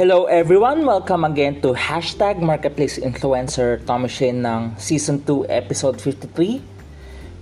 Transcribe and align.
Hello 0.00 0.24
everyone! 0.24 0.86
Welcome 0.86 1.28
again 1.28 1.60
to 1.60 1.76
Hashtag 1.76 2.40
Marketplace 2.40 2.96
Influencer 2.96 3.84
Tommy 3.84 4.08
Shane 4.08 4.40
ng 4.40 4.72
Season 4.80 5.20
2 5.20 5.44
Episode 5.52 6.00
53. 6.00 6.64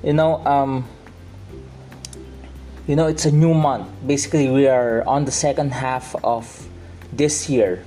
You 0.03 0.13
know, 0.13 0.43
um, 0.43 0.83
you 2.91 2.99
know, 2.99 3.07
it's 3.07 3.27
a 3.27 3.31
new 3.31 3.55
month. 3.55 3.87
Basically, 4.03 4.51
we 4.51 4.67
are 4.67 5.07
on 5.07 5.23
the 5.23 5.31
second 5.31 5.71
half 5.71 6.19
of 6.27 6.67
this 7.15 7.47
year. 7.47 7.87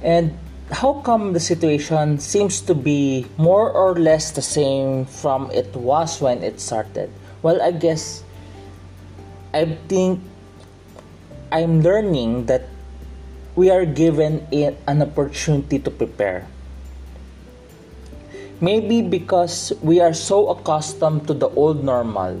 And 0.00 0.32
how 0.72 1.04
come 1.04 1.36
the 1.36 1.40
situation 1.44 2.16
seems 2.24 2.64
to 2.64 2.74
be 2.74 3.28
more 3.36 3.68
or 3.68 4.00
less 4.00 4.32
the 4.32 4.40
same 4.40 5.04
from 5.04 5.52
it 5.52 5.76
was 5.76 6.24
when 6.24 6.40
it 6.40 6.56
started? 6.64 7.12
Well, 7.44 7.60
I 7.60 7.72
guess 7.76 8.24
I 9.52 9.76
think 9.92 10.24
I'm 11.52 11.84
learning 11.84 12.46
that 12.46 12.64
we 13.58 13.74
are 13.74 13.82
given 13.82 14.46
an 14.54 15.02
opportunity 15.02 15.82
to 15.82 15.90
prepare. 15.90 16.46
Maybe 18.62 19.02
because 19.02 19.74
we 19.82 19.98
are 19.98 20.14
so 20.14 20.54
accustomed 20.54 21.26
to 21.26 21.34
the 21.34 21.50
old 21.58 21.82
normal, 21.82 22.38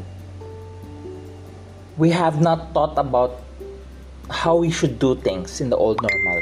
we 1.98 2.14
have 2.14 2.40
not 2.40 2.70
thought 2.70 2.94
about 2.94 3.42
how 4.30 4.62
we 4.62 4.70
should 4.70 5.02
do 5.02 5.18
things 5.18 5.60
in 5.60 5.70
the 5.70 5.76
old 5.76 5.98
normal 5.98 6.38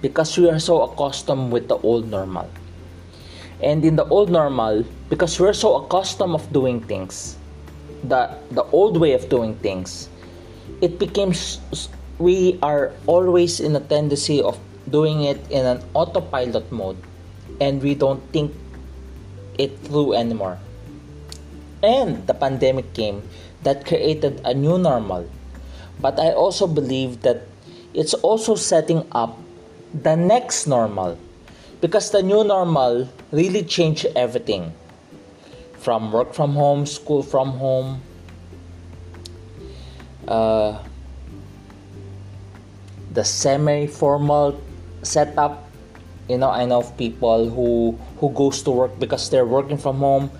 because 0.00 0.38
we 0.38 0.48
are 0.48 0.62
so 0.62 0.86
accustomed 0.86 1.50
with 1.50 1.66
the 1.66 1.78
old 1.82 2.06
normal. 2.06 2.46
And 3.58 3.84
in 3.84 3.96
the 3.96 4.06
old 4.06 4.30
normal, 4.30 4.86
because 5.10 5.40
we're 5.40 5.58
so 5.58 5.74
accustomed 5.74 6.38
of 6.38 6.46
doing 6.52 6.86
things, 6.86 7.34
the 8.06 8.30
the 8.54 8.62
old 8.70 8.94
way 8.94 9.18
of 9.18 9.26
doing 9.26 9.58
things, 9.58 10.06
it 10.78 11.02
became 11.02 11.34
we 12.18 12.58
are 12.62 12.92
always 13.06 13.60
in 13.60 13.74
a 13.76 13.80
tendency 13.80 14.42
of 14.42 14.58
doing 14.90 15.22
it 15.22 15.38
in 15.50 15.64
an 15.66 15.82
autopilot 15.94 16.70
mode 16.72 16.98
and 17.60 17.82
we 17.82 17.94
don't 17.94 18.22
think 18.32 18.54
it 19.56 19.78
through 19.86 20.14
anymore. 20.14 20.58
And 21.82 22.26
the 22.26 22.34
pandemic 22.34 22.92
came 22.94 23.22
that 23.62 23.86
created 23.86 24.40
a 24.44 24.54
new 24.54 24.78
normal. 24.78 25.30
But 26.00 26.18
I 26.18 26.32
also 26.32 26.66
believe 26.66 27.22
that 27.22 27.42
it's 27.94 28.14
also 28.14 28.54
setting 28.54 29.06
up 29.12 29.38
the 29.94 30.16
next 30.16 30.66
normal 30.66 31.18
because 31.80 32.10
the 32.10 32.22
new 32.22 32.42
normal 32.44 33.08
really 33.30 33.62
changed 33.62 34.06
everything 34.14 34.74
from 35.78 36.12
work 36.12 36.34
from 36.34 36.54
home, 36.54 36.86
school 36.86 37.22
from 37.22 37.50
home, 37.58 38.02
uh, 40.26 40.82
the 43.12 43.24
semi-formal 43.24 44.60
setup 45.02 45.68
you 46.28 46.36
know 46.36 46.50
i 46.50 46.64
know 46.64 46.78
of 46.78 46.96
people 46.96 47.48
who 47.48 47.96
who 48.18 48.30
goes 48.30 48.62
to 48.62 48.70
work 48.70 48.92
because 48.98 49.30
they're 49.30 49.46
working 49.46 49.78
from 49.78 49.98
home 49.98 50.30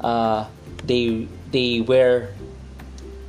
uh, 0.00 0.44
they 0.84 1.28
they 1.52 1.80
wear 1.80 2.30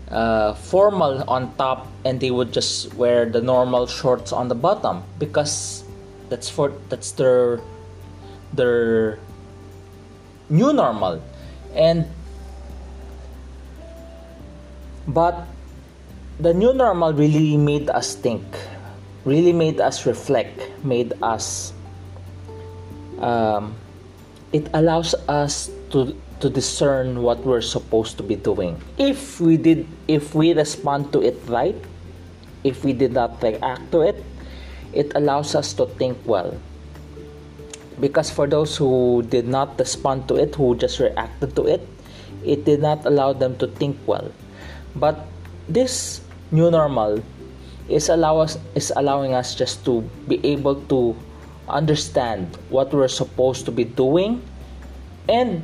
uh, 0.09 0.54
formal 0.54 1.23
on 1.28 1.54
top 1.58 1.88
and 2.06 2.20
they 2.20 2.31
would 2.31 2.54
just 2.54 2.94
wear 2.95 3.26
the 3.26 3.42
normal 3.42 3.88
shorts 3.88 4.31
on 4.31 4.48
the 4.48 4.56
bottom 4.56 5.04
because 5.20 5.84
that's 6.30 6.50
for 6.50 6.72
that's 6.89 7.11
their 7.11 7.59
their 8.54 9.20
new 10.50 10.72
normal. 10.72 11.22
And 11.76 12.06
but 15.08 15.48
the 16.39 16.54
new 16.54 16.73
normal 16.73 17.14
really 17.14 17.58
made 17.58 17.89
us 17.89 18.16
think 18.16 18.43
really 19.27 19.52
made 19.52 19.83
us 19.83 20.08
reflect, 20.08 20.55
made 20.88 21.11
us. 21.21 21.76
Um, 23.20 23.76
it 24.55 24.71
allows 24.71 25.11
us 25.27 25.67
to 25.92 26.15
to 26.39 26.48
discern 26.48 27.20
what 27.26 27.43
we're 27.43 27.66
supposed 27.66 28.16
to 28.16 28.23
be 28.23 28.39
doing. 28.39 28.80
If 28.95 29.42
we 29.43 29.58
did, 29.60 29.83
if 30.08 30.32
we 30.32 30.54
respond 30.55 31.11
to 31.11 31.20
it 31.20 31.36
right, 31.52 31.76
if 32.64 32.87
we 32.87 32.93
did 32.93 33.11
not 33.11 33.42
react 33.43 33.92
to 33.92 34.08
it, 34.08 34.23
it 34.93 35.11
allows 35.20 35.55
us 35.60 35.73
to 35.76 35.92
think 35.99 36.16
well. 36.23 36.55
Because 37.99 38.30
for 38.30 38.45
those 38.45 38.77
who 38.77 39.26
did 39.27 39.49
not 39.49 39.76
respond 39.82 40.30
to 40.30 40.37
it, 40.37 40.54
who 40.54 40.77
just 40.77 41.02
reacted 41.02 41.58
to 41.58 41.66
it, 41.66 41.82
it 42.45 42.64
did 42.64 42.80
not 42.80 43.04
allow 43.04 43.33
them 43.33 43.58
to 43.58 43.66
think 43.66 43.98
well. 44.05 44.30
But 44.95 45.26
this 45.67 46.21
new 46.54 46.70
normal 46.70 47.26
is 47.89 48.09
allow 48.09 48.39
us 48.39 48.59
is 48.75 48.92
allowing 48.95 49.33
us 49.33 49.55
just 49.55 49.83
to 49.86 50.03
be 50.27 50.43
able 50.43 50.75
to 50.92 51.15
understand 51.67 52.48
what 52.70 52.93
we're 52.93 53.11
supposed 53.11 53.65
to 53.65 53.71
be 53.71 53.83
doing. 53.83 54.43
And 55.27 55.64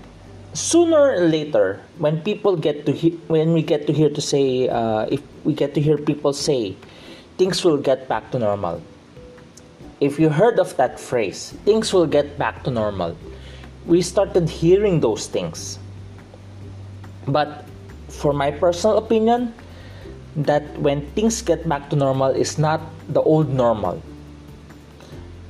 sooner 0.53 1.15
or 1.15 1.27
later 1.27 1.81
when 1.97 2.21
people 2.21 2.55
get 2.55 2.85
to 2.85 2.91
he- 2.91 3.19
when 3.27 3.53
we 3.53 3.61
get 3.63 3.87
to 3.87 3.93
hear 3.93 4.09
to 4.09 4.21
say 4.21 4.69
uh, 4.69 5.07
if 5.09 5.21
we 5.43 5.53
get 5.53 5.73
to 5.73 5.81
hear 5.81 5.97
people 5.97 6.33
say 6.33 6.75
things 7.37 7.63
will 7.63 7.79
get 7.79 8.07
back 8.07 8.31
to 8.31 8.39
normal. 8.39 8.81
If 9.99 10.19
you 10.19 10.29
heard 10.29 10.59
of 10.59 10.75
that 10.77 10.99
phrase 10.99 11.55
things 11.65 11.91
will 11.93 12.07
get 12.07 12.37
back 12.37 12.63
to 12.63 12.71
normal. 12.71 13.17
We 13.85 14.01
started 14.01 14.47
hearing 14.47 15.01
those 15.01 15.27
things. 15.27 15.79
But 17.27 17.65
for 18.07 18.31
my 18.31 18.51
personal 18.51 18.97
opinion 18.97 19.53
that 20.35 20.63
when 20.79 21.05
things 21.13 21.41
get 21.41 21.67
back 21.67 21.89
to 21.89 21.95
normal 21.95 22.31
is 22.31 22.57
not 22.57 22.81
the 23.09 23.21
old 23.21 23.49
normal. 23.49 24.01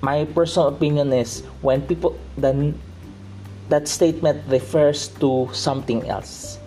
My 0.01 0.25
personal 0.25 0.67
opinion 0.67 1.13
is 1.13 1.41
when 1.61 1.81
people 1.81 2.19
then 2.37 2.75
that 3.69 3.87
statement 3.87 4.43
refers 4.47 5.07
to 5.23 5.49
something 5.53 6.09
else. 6.09 6.59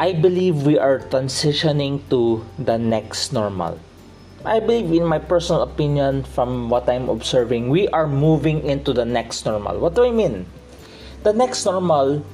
I 0.00 0.16
believe 0.16 0.64
we 0.64 0.78
are 0.78 0.98
transitioning 1.12 2.00
to 2.08 2.40
the 2.56 2.78
next 2.78 3.32
normal. 3.36 3.78
I 4.44 4.58
believe, 4.58 4.88
in 4.90 5.04
my 5.04 5.18
personal 5.18 5.60
opinion, 5.60 6.24
from 6.24 6.70
what 6.70 6.88
I'm 6.88 7.10
observing, 7.10 7.68
we 7.68 7.88
are 7.92 8.08
moving 8.08 8.64
into 8.64 8.94
the 8.94 9.04
next 9.04 9.44
normal. 9.44 9.76
What 9.78 9.92
do 9.94 10.02
I 10.02 10.10
mean? 10.10 10.46
The 11.22 11.34
next 11.34 11.66
normal 11.66 12.24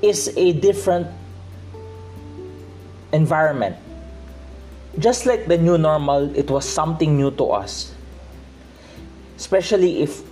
is 0.00 0.32
a 0.40 0.52
different 0.56 1.08
environment. 3.14 3.78
Just 4.98 5.26
like 5.26 5.46
the 5.46 5.56
new 5.56 5.78
normal, 5.78 6.34
it 6.36 6.50
was 6.50 6.68
something 6.68 7.16
new 7.16 7.30
to 7.38 7.54
us. 7.54 7.94
Especially 9.38 10.02
if 10.02 10.22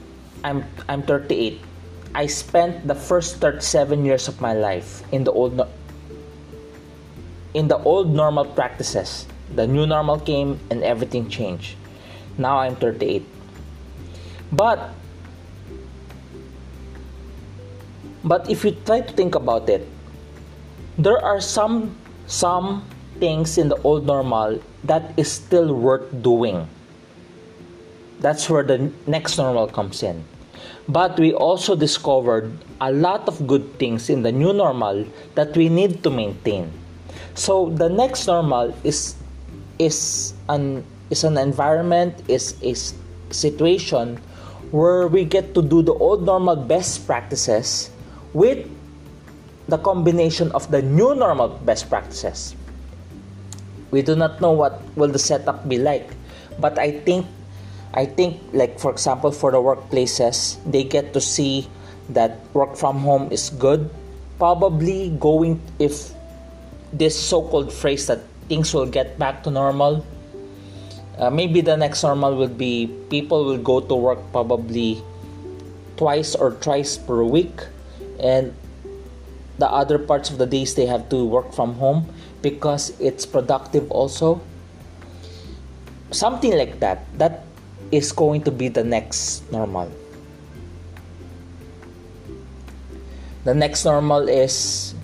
I'm 0.45 0.67
I'm 0.89 1.03
38. 1.03 1.63
I 2.15 2.27
spent 2.27 2.87
the 2.87 2.95
first 2.95 3.39
37 3.41 4.05
years 4.05 4.29
of 4.29 4.41
my 4.43 4.53
life 4.53 5.01
in 5.15 5.25
the 5.25 5.33
old 5.33 5.57
in 7.55 7.69
the 7.69 7.79
old 7.87 8.11
normal 8.11 8.45
practices. 8.45 9.27
The 9.55 9.67
new 9.67 9.87
normal 9.87 10.19
came 10.19 10.59
and 10.71 10.83
everything 10.83 11.31
changed. 11.31 11.77
Now 12.39 12.59
I'm 12.59 12.77
38. 12.77 13.25
But 14.53 14.95
but 18.23 18.51
if 18.51 18.65
you 18.65 18.77
try 18.87 19.01
to 19.01 19.13
think 19.13 19.35
about 19.35 19.69
it, 19.69 19.87
there 20.99 21.19
are 21.19 21.41
some 21.41 21.97
some 22.33 22.81
things 23.21 23.61
in 23.61 23.69
the 23.69 23.77
old 23.85 24.09
normal 24.09 24.57
that 24.85 25.13
is 25.21 25.31
still 25.31 25.77
worth 25.77 26.09
doing. 26.25 26.65
That's 28.21 28.49
where 28.49 28.65
the 28.65 28.91
next 29.07 29.37
normal 29.37 29.69
comes 29.69 30.03
in. 30.03 30.25
But 30.89 31.21
we 31.21 31.35
also 31.35 31.77
discovered 31.77 32.51
a 32.81 32.91
lot 32.91 33.29
of 33.29 33.47
good 33.47 33.79
things 33.79 34.09
in 34.09 34.23
the 34.23 34.33
new 34.33 34.53
normal 34.53 35.05
that 35.35 35.55
we 35.55 35.69
need 35.69 36.03
to 36.05 36.11
maintain. 36.11 36.73
So 37.35 37.69
the 37.69 37.89
next 37.89 38.27
normal 38.27 38.73
is 38.83 39.15
is 39.79 40.33
an 40.49 40.85
is 41.11 41.25
an 41.25 41.37
environment 41.37 42.17
is 42.29 42.57
a 42.65 42.73
situation 43.33 44.17
where 44.73 45.07
we 45.07 45.25
get 45.25 45.53
to 45.55 45.61
do 45.61 45.83
the 45.83 45.93
old 45.93 46.25
normal 46.25 46.57
best 46.57 47.05
practices 47.07 47.91
with 48.33 48.65
the 49.73 49.81
combination 49.81 50.53
of 50.53 50.69
the 50.69 50.85
new 50.85 51.17
normal 51.17 51.49
best 51.65 51.89
practices. 51.89 52.53
We 53.89 54.05
do 54.05 54.13
not 54.13 54.37
know 54.45 54.53
what 54.53 54.85
will 55.01 55.09
the 55.09 55.19
setup 55.19 55.65
be 55.65 55.81
like, 55.81 56.13
but 56.61 56.77
I 56.77 57.01
think 57.01 57.25
I 57.97 58.05
think 58.05 58.37
like 58.53 58.77
for 58.77 58.93
example 58.93 59.33
for 59.33 59.49
the 59.49 59.65
workplaces, 59.65 60.61
they 60.69 60.85
get 60.85 61.17
to 61.17 61.21
see 61.25 61.69
that 62.13 62.37
work 62.53 62.77
from 62.77 63.01
home 63.01 63.33
is 63.33 63.49
good. 63.49 63.89
Probably 64.37 65.17
going 65.17 65.57
if 65.81 66.13
this 66.93 67.17
so-called 67.17 67.73
phrase 67.73 68.05
that 68.13 68.21
things 68.53 68.77
will 68.77 68.89
get 68.89 69.17
back 69.17 69.41
to 69.45 69.51
normal. 69.51 70.05
Uh, 71.17 71.33
maybe 71.33 71.61
the 71.61 71.77
next 71.77 72.05
normal 72.05 72.37
will 72.37 72.53
be 72.53 72.93
people 73.09 73.45
will 73.45 73.61
go 73.61 73.81
to 73.81 73.95
work 73.95 74.21
probably 74.33 75.01
twice 75.97 76.35
or 76.35 76.53
thrice 76.61 76.97
per 76.97 77.25
week 77.25 77.53
and 78.21 78.53
the 79.59 79.69
other 79.69 79.99
parts 79.99 80.31
of 80.31 80.39
the 80.39 80.47
days 80.47 80.75
they 80.75 80.87
have 80.87 81.09
to 81.11 81.25
work 81.25 81.53
from 81.53 81.75
home 81.75 82.09
because 82.41 82.99
it's 83.01 83.27
productive 83.27 83.91
also. 83.91 84.41
Something 86.11 86.57
like 86.57 86.81
that 86.81 87.07
that 87.19 87.45
is 87.91 88.13
going 88.13 88.43
to 88.45 88.51
be 88.51 88.69
the 88.69 88.85
next 88.85 89.51
normal. 89.53 89.91
The 93.45 93.55
next 93.55 93.85
normal 93.85 94.29
is 94.29 94.95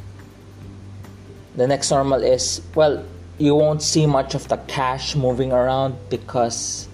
the 1.57 1.67
next 1.67 1.91
normal 1.91 2.23
is 2.23 2.63
well 2.75 3.05
you 3.39 3.55
won't 3.55 3.83
see 3.83 4.07
much 4.07 4.35
of 4.35 4.47
the 4.49 4.57
cash 4.71 5.17
moving 5.17 5.53
around 5.53 5.97
because 6.09 6.89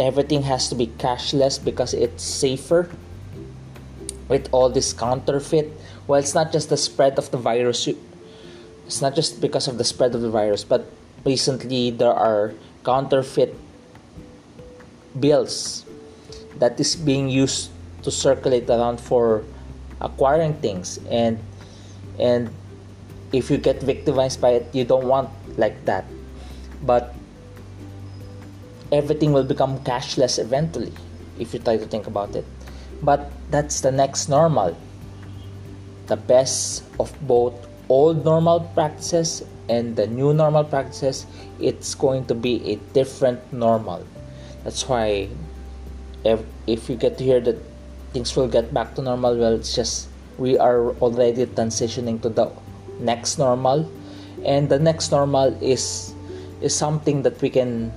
everything 0.00 0.42
has 0.42 0.68
to 0.68 0.74
be 0.74 0.86
cashless 0.86 1.62
because 1.62 1.92
it's 1.92 2.22
safer 2.22 2.88
with 4.28 4.48
all 4.52 4.70
this 4.70 4.92
counterfeit 4.92 5.72
well 6.08 6.18
it's 6.18 6.34
not 6.34 6.50
just 6.50 6.70
the 6.70 6.76
spread 6.76 7.18
of 7.18 7.30
the 7.30 7.36
virus. 7.36 7.86
It's 7.86 9.02
not 9.02 9.14
just 9.14 9.40
because 9.40 9.68
of 9.68 9.76
the 9.76 9.84
spread 9.84 10.14
of 10.16 10.22
the 10.22 10.30
virus 10.30 10.64
but 10.64 10.88
recently 11.24 11.90
there 11.90 12.12
are 12.12 12.54
counterfeit 12.84 13.54
bills 15.20 15.84
that 16.56 16.80
is 16.80 16.96
being 16.96 17.28
used 17.28 17.70
to 18.02 18.10
circulate 18.10 18.68
around 18.68 19.00
for 19.00 19.44
acquiring 20.00 20.54
things. 20.54 20.98
And 21.10 21.38
and 22.18 22.48
if 23.30 23.50
you 23.50 23.58
get 23.58 23.84
victimized 23.84 24.40
by 24.40 24.56
it 24.58 24.66
you 24.72 24.84
don't 24.84 25.06
want 25.06 25.28
like 25.60 25.84
that. 25.84 26.08
But 26.82 27.14
everything 28.90 29.32
will 29.36 29.44
become 29.44 29.78
cashless 29.84 30.38
eventually 30.38 30.92
if 31.38 31.52
you 31.52 31.60
try 31.60 31.76
to 31.76 31.86
think 31.86 32.06
about 32.06 32.34
it. 32.34 32.46
But 33.02 33.30
that's 33.50 33.82
the 33.82 33.92
next 33.92 34.28
normal 34.28 34.74
the 36.08 36.16
best 36.16 36.82
of 36.98 37.12
both 37.28 37.54
old 37.88 38.24
normal 38.24 38.60
practices 38.74 39.44
and 39.68 39.96
the 39.96 40.06
new 40.06 40.32
normal 40.34 40.64
practices 40.64 41.26
it's 41.60 41.94
going 41.94 42.24
to 42.26 42.34
be 42.34 42.64
a 42.72 42.76
different 42.92 43.40
normal. 43.52 44.04
That's 44.64 44.88
why 44.88 45.28
if, 46.24 46.40
if 46.66 46.88
you 46.88 46.96
get 46.96 47.18
to 47.18 47.24
hear 47.24 47.40
that 47.40 47.56
things 48.12 48.34
will 48.34 48.48
get 48.48 48.72
back 48.72 48.94
to 48.96 49.02
normal 49.02 49.36
well 49.36 49.52
it's 49.52 49.74
just 49.74 50.08
we 50.38 50.56
are 50.56 50.90
already 51.02 51.44
transitioning 51.46 52.22
to 52.22 52.28
the 52.28 52.50
next 53.00 53.38
normal. 53.38 53.90
And 54.44 54.68
the 54.68 54.78
next 54.78 55.10
normal 55.10 55.56
is 55.62 56.14
is 56.60 56.74
something 56.74 57.22
that 57.22 57.40
we 57.42 57.50
can 57.50 57.92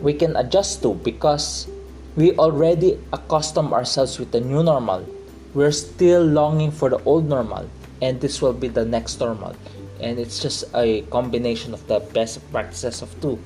we 0.00 0.14
can 0.14 0.36
adjust 0.36 0.82
to 0.82 0.94
because 0.94 1.68
we 2.16 2.32
already 2.38 2.98
accustom 3.12 3.72
ourselves 3.72 4.18
with 4.18 4.32
the 4.32 4.40
new 4.40 4.62
normal 4.62 5.06
we're 5.54 5.72
still 5.72 6.24
longing 6.24 6.70
for 6.70 6.90
the 6.90 7.02
old 7.04 7.28
normal 7.28 7.68
and 8.02 8.20
this 8.20 8.40
will 8.40 8.52
be 8.52 8.68
the 8.68 8.84
next 8.84 9.20
normal. 9.20 9.54
And 10.00 10.18
it's 10.18 10.40
just 10.40 10.64
a 10.74 11.02
combination 11.02 11.74
of 11.74 11.86
the 11.86 12.00
best 12.00 12.40
practices 12.50 13.02
of 13.02 13.20
two. 13.20 13.38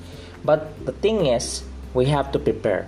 But 0.43 0.85
the 0.85 0.93
thing 0.93 1.25
is 1.25 1.63
we 1.93 2.05
have 2.05 2.31
to 2.31 2.39
prepare. 2.39 2.87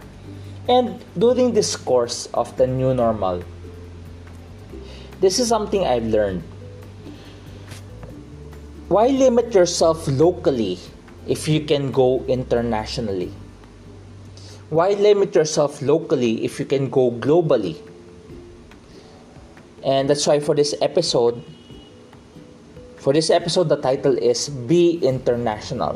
And 0.70 1.04
during 1.18 1.54
this 1.54 1.76
course 1.76 2.28
of 2.34 2.56
the 2.58 2.68
new 2.68 2.94
normal 2.94 3.44
this 5.20 5.40
is 5.40 5.48
something 5.48 5.84
i've 5.84 6.06
learned. 6.06 6.44
Why 8.88 9.08
limit 9.08 9.52
yourself 9.52 10.08
locally 10.08 10.78
if 11.28 11.48
you 11.48 11.62
can 11.62 11.92
go 11.92 12.24
internationally? 12.28 13.34
Why 14.70 14.92
limit 14.92 15.34
yourself 15.34 15.82
locally 15.82 16.46
if 16.46 16.60
you 16.60 16.66
can 16.66 16.92
go 16.92 17.10
globally 17.10 17.82
and 19.88 20.10
that's 20.10 20.28
why 20.28 20.40
for 20.44 20.54
this 20.54 20.76
episode 20.84 21.42
for 23.08 23.16
this 23.16 23.32
episode, 23.32 23.70
the 23.72 23.80
title 23.80 24.20
is 24.20 24.52
Be 24.52 25.00
International. 25.00 25.96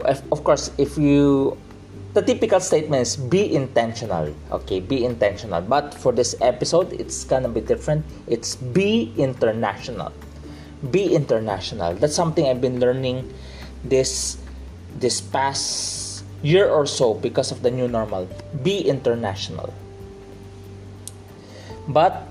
Of 0.00 0.40
course, 0.40 0.72
if 0.78 0.96
you. 0.96 1.60
The 2.16 2.22
typical 2.22 2.56
statement 2.60 3.02
is 3.02 3.20
be 3.20 3.52
intentional. 3.52 4.32
Okay, 4.48 4.80
be 4.80 5.04
intentional. 5.04 5.60
But 5.60 5.92
for 5.92 6.08
this 6.08 6.32
episode, 6.40 6.88
it's 6.96 7.28
gonna 7.28 7.52
be 7.52 7.60
different. 7.60 8.06
It's 8.24 8.56
be 8.56 9.12
international. 9.20 10.08
Be 10.88 11.12
international. 11.12 12.00
That's 12.00 12.16
something 12.16 12.48
I've 12.48 12.64
been 12.64 12.80
learning 12.80 13.28
this 13.84 14.40
this 14.96 15.20
past 15.20 16.24
year 16.40 16.64
or 16.64 16.88
so 16.88 17.12
because 17.12 17.52
of 17.52 17.60
the 17.60 17.70
new 17.70 17.92
normal. 17.92 18.24
Be 18.64 18.80
international. 18.88 19.68
But 21.92 22.24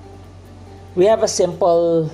we 0.96 1.06
have 1.06 1.24
a 1.24 1.28
simple 1.28 2.12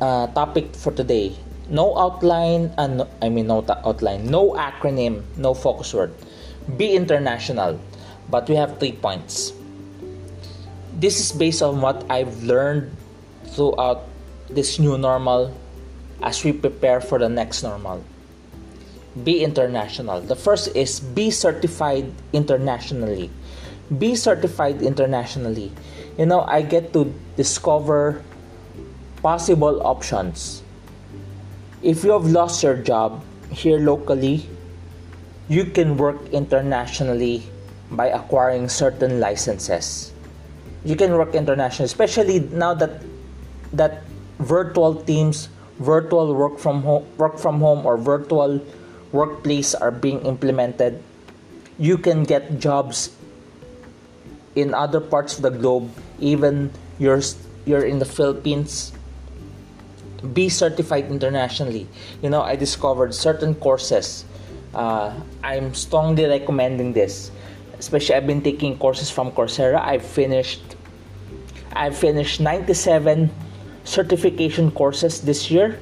uh, 0.00 0.26
topic 0.28 0.74
for 0.74 0.92
today. 0.92 1.36
No 1.70 1.96
outline 1.96 2.74
uh, 2.76 3.06
i 3.22 3.28
mean 3.28 3.46
no 3.46 3.64
outline. 3.84 4.26
No 4.26 4.52
acronym 4.52 5.22
no 5.36 5.54
focus 5.54 5.94
word. 5.94 6.14
Be 6.76 6.94
international. 6.94 7.78
But 8.28 8.48
we 8.48 8.56
have 8.56 8.78
three 8.78 8.92
points. 8.92 9.52
This 10.94 11.20
is 11.20 11.32
based 11.32 11.62
on 11.62 11.80
what 11.80 12.04
i've 12.10 12.42
learned 12.42 12.90
throughout 13.54 14.06
this 14.50 14.78
new 14.78 14.98
normal 14.98 15.54
as 16.22 16.42
we 16.42 16.52
prepare 16.52 17.00
for 17.00 17.18
the 17.18 17.28
next 17.28 17.62
normal. 17.62 18.02
Be 19.22 19.44
international. 19.44 20.20
The 20.20 20.34
first 20.34 20.74
is 20.74 20.98
be 20.98 21.30
certified 21.30 22.10
internationally 22.32 23.30
be 23.98 24.14
certified 24.14 24.80
internationally 24.82 25.70
you 26.18 26.26
know 26.26 26.42
i 26.42 26.62
get 26.62 26.92
to 26.92 27.12
discover 27.36 28.22
possible 29.24 29.80
options. 29.88 30.60
If 31.80 32.04
you 32.04 32.12
have 32.12 32.28
lost 32.28 32.60
your 32.60 32.76
job 32.76 33.24
here 33.48 33.80
locally, 33.80 34.44
you 35.48 35.64
can 35.64 35.96
work 35.96 36.20
internationally 36.28 37.40
by 37.88 38.12
acquiring 38.12 38.68
certain 38.68 39.20
licenses. 39.24 40.12
You 40.84 40.92
can 40.92 41.16
work 41.16 41.32
internationally, 41.32 41.88
especially 41.88 42.44
now 42.52 42.76
that 42.76 43.00
that 43.72 44.04
virtual 44.44 45.00
teams, 45.08 45.48
virtual 45.80 46.36
work 46.36 46.60
from 46.60 46.84
home, 46.84 47.08
work 47.16 47.40
from 47.40 47.64
home 47.64 47.88
or 47.88 47.96
virtual 47.96 48.60
workplace 49.08 49.72
are 49.72 49.90
being 49.90 50.20
implemented. 50.28 51.00
You 51.80 51.96
can 51.96 52.28
get 52.28 52.60
jobs 52.60 53.16
in 54.54 54.74
other 54.74 55.00
parts 55.00 55.36
of 55.36 55.42
the 55.42 55.50
globe, 55.50 55.90
even 56.20 56.70
you're 56.98 57.20
you're 57.66 57.84
in 57.84 57.98
the 57.98 58.04
Philippines 58.04 58.92
be 60.32 60.48
certified 60.48 61.10
internationally. 61.10 61.86
You 62.22 62.30
know, 62.30 62.42
I 62.42 62.56
discovered 62.56 63.14
certain 63.14 63.54
courses. 63.54 64.24
Uh, 64.72 65.12
I'm 65.42 65.74
strongly 65.74 66.24
recommending 66.24 66.92
this. 66.92 67.30
Especially, 67.78 68.14
I've 68.14 68.26
been 68.26 68.40
taking 68.40 68.78
courses 68.78 69.10
from 69.10 69.30
Coursera. 69.32 69.80
I've 69.80 70.04
finished. 70.04 70.62
I've 71.74 71.96
finished 71.96 72.40
97 72.40 73.30
certification 73.84 74.70
courses 74.70 75.20
this 75.20 75.50
year. 75.50 75.78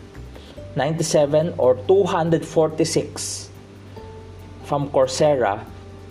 97 0.74 1.54
or 1.58 1.76
246 1.86 3.50
from 4.64 4.88
Coursera 4.88 5.62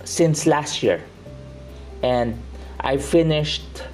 since 0.04 0.46
last 0.46 0.84
year. 0.84 1.02
And 2.04 2.38
I 2.82 2.98
finished 2.98 3.86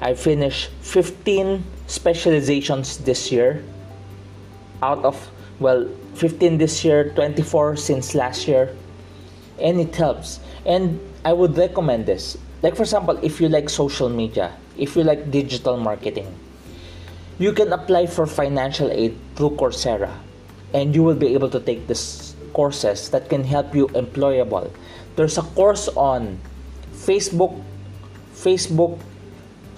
I 0.00 0.14
finished 0.14 0.70
15 0.82 1.62
specializations 1.86 2.98
this 2.98 3.30
year. 3.30 3.62
Out 4.82 5.04
of 5.04 5.14
well 5.60 5.88
15 6.14 6.58
this 6.58 6.84
year 6.84 7.10
24 7.14 7.76
since 7.76 8.14
last 8.14 8.48
year. 8.48 8.74
And 9.62 9.80
it 9.80 9.94
helps. 9.94 10.40
And 10.66 10.98
i 11.24 11.32
would 11.32 11.56
recommend 11.56 12.06
this. 12.06 12.36
Like 12.62 12.74
for 12.74 12.82
example 12.82 13.18
if 13.22 13.40
you 13.40 13.48
like 13.48 13.70
social 13.70 14.08
media 14.08 14.54
if 14.76 14.96
you 14.96 15.02
like 15.02 15.30
digital 15.30 15.76
marketing 15.76 16.26
you 17.38 17.52
can 17.52 17.72
apply 17.72 18.06
for 18.06 18.26
financial 18.26 18.90
aid 18.90 19.14
through 19.36 19.54
coursera. 19.54 20.10
And 20.74 20.94
you 20.94 21.04
will 21.04 21.14
be 21.14 21.32
able 21.34 21.48
to 21.50 21.60
take 21.60 21.86
this 21.86 22.34
courses 22.52 23.10
that 23.10 23.30
can 23.30 23.44
help 23.44 23.74
you 23.74 23.86
employable. 23.94 24.70
There's 25.14 25.38
a 25.38 25.46
course 25.54 25.86
on 25.94 26.38
facebook 26.92 27.54
facebook 28.48 28.96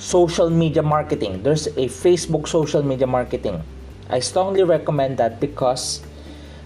social 0.00 0.48
media 0.48 0.82
marketing. 0.82 1.42
There's 1.42 1.68
a 1.76 1.90
Facebook 1.90 2.48
social 2.48 2.82
media 2.82 3.06
marketing. 3.06 3.62
I 4.08 4.18
strongly 4.20 4.64
recommend 4.64 5.18
that 5.18 5.38
because 5.38 6.00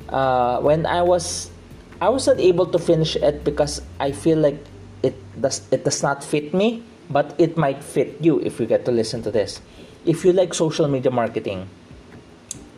uh, 0.08 0.60
when 0.60 0.86
I 0.86 1.02
was 1.02 1.50
I 2.00 2.08
wasn't 2.08 2.40
able 2.40 2.66
to 2.70 2.78
finish 2.78 3.16
it 3.16 3.44
because 3.44 3.82
I 3.98 4.12
feel 4.12 4.38
like 4.38 4.56
it 5.02 5.18
does 5.40 5.66
it 5.74 5.84
does 5.84 6.00
not 6.02 6.22
fit 6.22 6.54
me, 6.54 6.82
but 7.10 7.34
it 7.36 7.58
might 7.58 7.82
fit 7.82 8.16
you 8.20 8.40
if 8.40 8.60
you 8.60 8.66
get 8.66 8.86
to 8.86 8.92
listen 8.92 9.20
to 9.26 9.30
this. 9.34 9.60
If 10.06 10.24
you 10.24 10.32
like 10.32 10.54
social 10.54 10.86
media 10.86 11.10
marketing, 11.10 11.68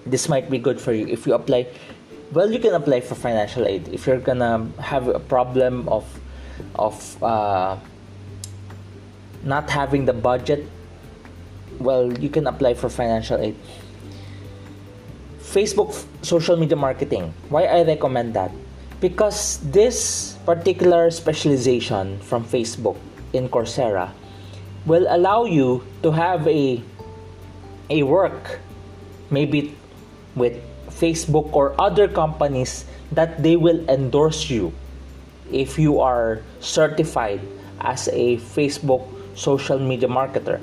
this 0.07 0.29
might 0.29 0.49
be 0.49 0.59
good 0.59 0.81
for 0.81 0.93
you. 0.97 1.07
If 1.07 1.27
you 1.27 1.35
apply, 1.35 1.69
well, 2.33 2.51
you 2.51 2.59
can 2.59 2.73
apply 2.75 3.03
for 3.05 3.15
financial 3.15 3.67
aid 3.67 3.89
if 3.93 4.07
you're 4.07 4.25
gonna 4.25 4.67
have 4.81 5.07
a 5.07 5.21
problem 5.21 5.85
of 5.93 6.09
of 6.81 6.97
uh, 7.23 7.77
not 9.47 9.71
having 9.71 10.05
the 10.05 10.13
budget, 10.13 10.67
well, 11.79 12.13
you 12.19 12.29
can 12.29 12.47
apply 12.47 12.75
for 12.75 12.89
financial 12.89 13.41
aid. 13.41 13.57
Facebook 15.41 15.95
social 16.23 16.57
media 16.57 16.77
marketing. 16.77 17.33
Why 17.49 17.65
I 17.65 17.83
recommend 17.83 18.35
that? 18.35 18.51
because 19.01 19.61
this 19.61 20.35
particular 20.47 21.11
specialization 21.11 22.19
from 22.21 22.45
Facebook 22.45 22.97
in 23.33 23.49
Coursera 23.49 24.13
will 24.87 25.07
allow 25.11 25.45
you 25.45 25.85
to 26.03 26.11
have 26.11 26.49
a 26.49 26.81
a 27.91 28.03
work 28.03 28.61
maybe 29.31 29.77
with 30.35 30.57
Facebook 30.89 31.53
or 31.53 31.77
other 31.79 32.09
companies 32.09 32.85
that 33.13 33.43
they 33.43 33.57
will 33.57 33.85
endorse 33.89 34.49
you 34.49 34.73
if 35.53 35.79
you 35.79 36.01
are 36.01 36.41
certified 36.61 37.41
as 37.81 38.09
a 38.09 38.41
Facebook 38.57 39.05
social 39.37 39.79
media 39.79 40.09
marketer. 40.09 40.59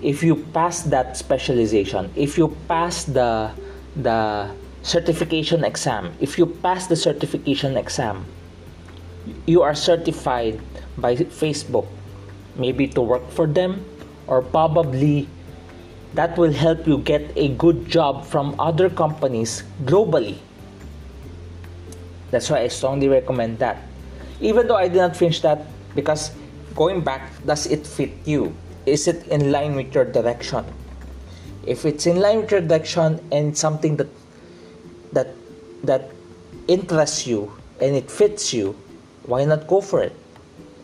If 0.00 0.22
you 0.22 0.36
pass 0.54 0.82
that 0.88 1.16
specialization, 1.16 2.10
if 2.14 2.38
you 2.38 2.54
pass 2.68 3.04
the 3.04 3.50
the 3.96 4.48
certification 4.82 5.64
exam, 5.64 6.14
if 6.20 6.38
you 6.38 6.46
pass 6.46 6.86
the 6.86 6.96
certification 6.96 7.76
exam, 7.76 8.24
you 9.46 9.62
are 9.62 9.74
certified 9.74 10.60
by 10.96 11.16
Facebook 11.16 11.86
maybe 12.56 12.86
to 12.86 13.00
work 13.00 13.26
for 13.30 13.46
them 13.46 13.84
or 14.26 14.42
probably 14.42 15.26
that 16.14 16.38
will 16.38 16.52
help 16.52 16.86
you 16.86 16.98
get 16.98 17.26
a 17.34 17.48
good 17.58 17.88
job 17.88 18.24
from 18.24 18.54
other 18.60 18.88
companies 18.88 19.64
globally. 19.84 20.38
That's 22.30 22.48
why 22.50 22.60
I 22.60 22.68
strongly 22.68 23.08
recommend 23.08 23.58
that. 23.58 23.82
Even 24.40 24.68
though 24.68 24.76
I 24.76 24.86
did 24.88 24.98
not 24.98 25.16
finish 25.16 25.40
that 25.40 25.66
because 25.94 26.32
going 26.74 27.00
back, 27.00 27.30
does 27.46 27.66
it 27.66 27.86
fit 27.86 28.12
you? 28.24 28.54
Is 28.86 29.08
it 29.08 29.26
in 29.28 29.52
line 29.52 29.74
with 29.74 29.94
your 29.94 30.04
direction? 30.04 30.64
If 31.66 31.84
it's 31.84 32.06
in 32.06 32.20
line 32.20 32.42
with 32.42 32.50
your 32.50 32.60
direction 32.60 33.20
and 33.32 33.56
something 33.56 33.96
that 33.96 34.08
that 35.12 35.28
that 35.84 36.10
interests 36.68 37.26
you 37.26 37.52
and 37.80 37.96
it 37.96 38.10
fits 38.10 38.52
you, 38.52 38.76
why 39.24 39.44
not 39.44 39.66
go 39.66 39.80
for 39.80 40.02
it? 40.02 40.14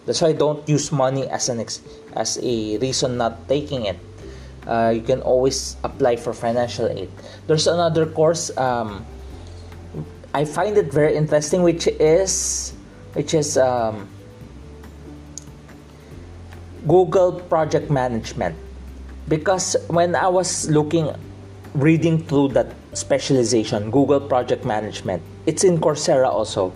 That's 0.07 0.23
why 0.23 0.33
don't 0.33 0.67
use 0.69 0.91
money 0.91 1.29
as 1.29 1.49
an 1.49 1.61
ex- 1.61 1.83
as 2.17 2.39
a 2.43 2.79
reason 2.79 3.19
not 3.19 3.49
taking 3.49 3.85
it. 3.85 3.99
Uh, 4.67 4.93
you 4.95 5.03
can 5.03 5.21
always 5.23 5.77
apply 5.85 6.17
for 6.17 6.33
financial 6.33 6.89
aid. 6.89 7.11
There's 7.47 7.67
another 7.67 8.07
course. 8.07 8.55
Um, 8.57 9.05
I 10.33 10.45
find 10.45 10.79
it 10.79 10.93
very 10.93 11.17
interesting, 11.17 11.63
which 11.63 11.87
is 11.87 12.73
which 13.13 13.35
is 13.35 13.59
um, 13.59 14.09
Google 16.87 17.33
Project 17.33 17.91
Management. 17.91 18.57
Because 19.29 19.77
when 19.89 20.15
I 20.15 20.29
was 20.29 20.69
looking, 20.71 21.11
reading 21.75 22.25
through 22.25 22.49
that 22.49 22.75
specialization, 22.95 23.91
Google 23.91 24.21
Project 24.21 24.65
Management, 24.65 25.23
it's 25.47 25.65
in 25.65 25.79
Coursera 25.79 26.29
also. 26.29 26.73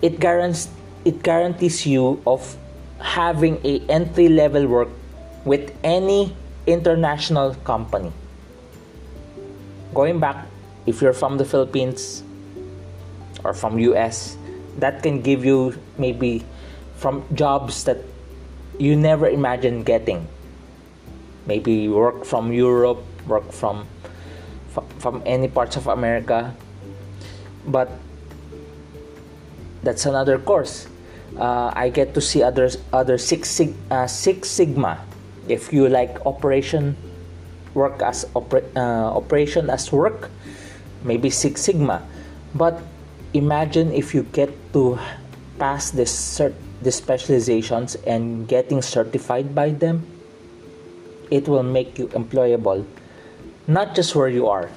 It 0.00 0.20
guarantees 0.20 0.68
it 1.04 1.22
guarantees 1.22 1.84
you 1.84 2.22
of 2.26 2.56
having 3.00 3.58
a 3.66 3.80
entry 3.90 4.28
level 4.28 4.66
work 4.66 4.88
with 5.44 5.74
any 5.82 6.34
international 6.66 7.54
company. 7.66 8.12
Going 9.94 10.20
back, 10.20 10.46
if 10.86 11.02
you're 11.02 11.12
from 11.12 11.38
the 11.38 11.44
Philippines 11.44 12.22
or 13.42 13.52
from 13.52 13.78
US, 13.80 14.36
that 14.78 15.02
can 15.02 15.20
give 15.20 15.44
you 15.44 15.74
maybe 15.98 16.44
from 16.96 17.26
jobs 17.34 17.84
that 17.84 17.98
you 18.82 18.98
never 18.98 19.30
imagined 19.30 19.86
getting. 19.86 20.26
Maybe 21.46 21.86
work 21.86 22.26
from 22.26 22.50
Europe, 22.50 22.98
work 23.30 23.54
from 23.54 23.86
from 24.98 25.22
any 25.22 25.46
parts 25.46 25.78
of 25.78 25.86
America. 25.86 26.50
But 27.62 27.94
that's 29.86 30.02
another 30.02 30.38
course 30.42 30.90
uh, 31.38 31.70
I 31.74 31.94
get 31.94 32.14
to 32.14 32.20
see 32.20 32.42
others 32.42 32.76
other 32.92 33.18
Six 33.18 33.50
Sig, 33.50 33.70
uh, 33.90 34.10
Six 34.10 34.50
Sigma. 34.50 34.98
If 35.46 35.72
you 35.72 35.86
like 35.88 36.18
operation 36.26 36.96
work 37.74 38.02
as 38.02 38.26
oper- 38.34 38.66
uh, 38.74 39.14
operation 39.14 39.70
as 39.70 39.92
work, 39.92 40.30
maybe 41.06 41.30
Six 41.30 41.62
Sigma. 41.62 42.02
But 42.54 42.82
imagine 43.32 43.92
if 43.94 44.14
you 44.14 44.26
get 44.34 44.50
to 44.74 44.98
pass 45.58 45.90
this 45.90 46.10
cert 46.10 46.54
the 46.82 46.92
specializations 46.92 47.94
and 48.06 48.46
getting 48.48 48.82
certified 48.82 49.54
by 49.54 49.70
them, 49.70 50.06
it 51.30 51.48
will 51.48 51.62
make 51.62 51.98
you 51.98 52.08
employable, 52.08 52.84
not 53.66 53.94
just 53.94 54.14
where 54.14 54.28
you 54.28 54.48
are. 54.48 54.70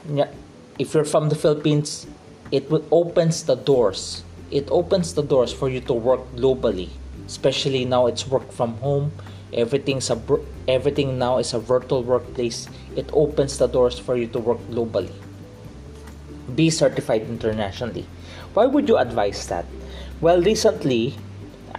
If 0.80 0.94
you're 0.94 1.06
from 1.06 1.30
the 1.30 1.36
Philippines, 1.36 2.08
it 2.52 2.70
will 2.70 2.86
opens 2.92 3.44
the 3.44 3.56
doors. 3.56 4.24
It 4.52 4.70
opens 4.72 5.14
the 5.14 5.24
doors 5.24 5.52
for 5.52 5.70
you 5.70 5.82
to 5.82 5.94
work 5.94 6.22
globally. 6.36 6.90
Especially 7.26 7.86
now 7.86 8.08
it's 8.08 8.28
work 8.28 8.52
from 8.52 8.78
home. 8.78 9.12
Everything's 9.52 10.10
a 10.10 10.20
everything 10.68 11.18
now 11.18 11.40
is 11.40 11.54
a 11.54 11.60
virtual 11.60 12.04
workplace. 12.04 12.68
It 12.96 13.10
opens 13.14 13.58
the 13.58 13.68
doors 13.68 13.98
for 13.98 14.16
you 14.16 14.28
to 14.28 14.40
work 14.40 14.60
globally. 14.70 15.14
Be 16.54 16.70
certified 16.70 17.24
internationally. 17.24 18.06
Why 18.54 18.68
would 18.68 18.88
you 18.88 18.98
advise 18.98 19.48
that? 19.48 19.66
Well 20.22 20.42
recently 20.42 21.18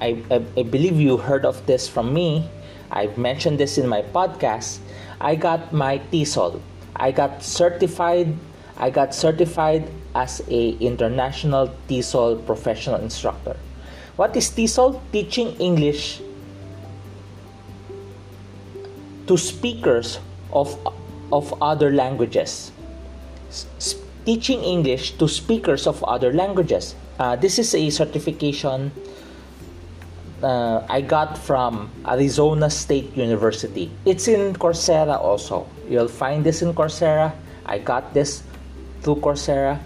I, 0.01 0.23
I, 0.31 0.45
I 0.57 0.63
believe 0.63 1.01
you 1.01 1.17
heard 1.17 1.45
of 1.45 1.65
this 1.67 1.89
from 1.89 2.13
me 2.13 2.49
i've 2.91 3.19
mentioned 3.19 3.59
this 3.59 3.79
in 3.79 3.89
my 3.89 4.03
podcast 4.03 4.79
i 5.21 5.35
got 5.35 5.73
my 5.73 5.99
TESOL 6.13 6.61
i 6.97 7.11
got 7.11 7.43
certified 7.43 8.35
i 8.77 8.91
got 8.91 9.15
certified 9.15 9.91
as 10.17 10.41
a 10.49 10.73
international 10.81 11.69
TESOL 11.89 12.41
professional 12.47 12.97
instructor. 13.05 13.57
What 14.17 14.35
is 14.35 14.49
TESOL? 14.49 14.97
Teaching 15.13 15.53
English 15.61 16.25
to 19.29 19.37
speakers 19.37 20.19
of 20.53 20.73
of 21.31 21.53
other 21.61 21.93
languages. 21.93 22.73
S- 23.53 24.01
teaching 24.25 24.65
English 24.65 25.21
to 25.21 25.29
speakers 25.29 25.87
of 25.87 26.03
other 26.03 26.33
languages. 26.33 26.97
Uh, 27.21 27.37
this 27.37 27.61
is 27.61 27.75
a 27.77 27.91
certification 27.91 28.91
uh, 30.43 30.87
I 30.89 31.01
got 31.01 31.39
from 31.39 31.91
Arizona 32.07 32.71
State 32.71 33.17
University. 33.17 33.91
It's 34.05 34.29
in 34.29 34.55
Coursera 34.55 35.19
also. 35.19 35.67
You'll 35.89 36.09
find 36.09 36.45
this 36.45 36.63
in 36.63 36.75
Coursera. 36.75 37.33
I 37.65 37.79
got 37.79 38.13
this 38.15 38.43
through 39.03 39.17
Coursera. 39.17 39.81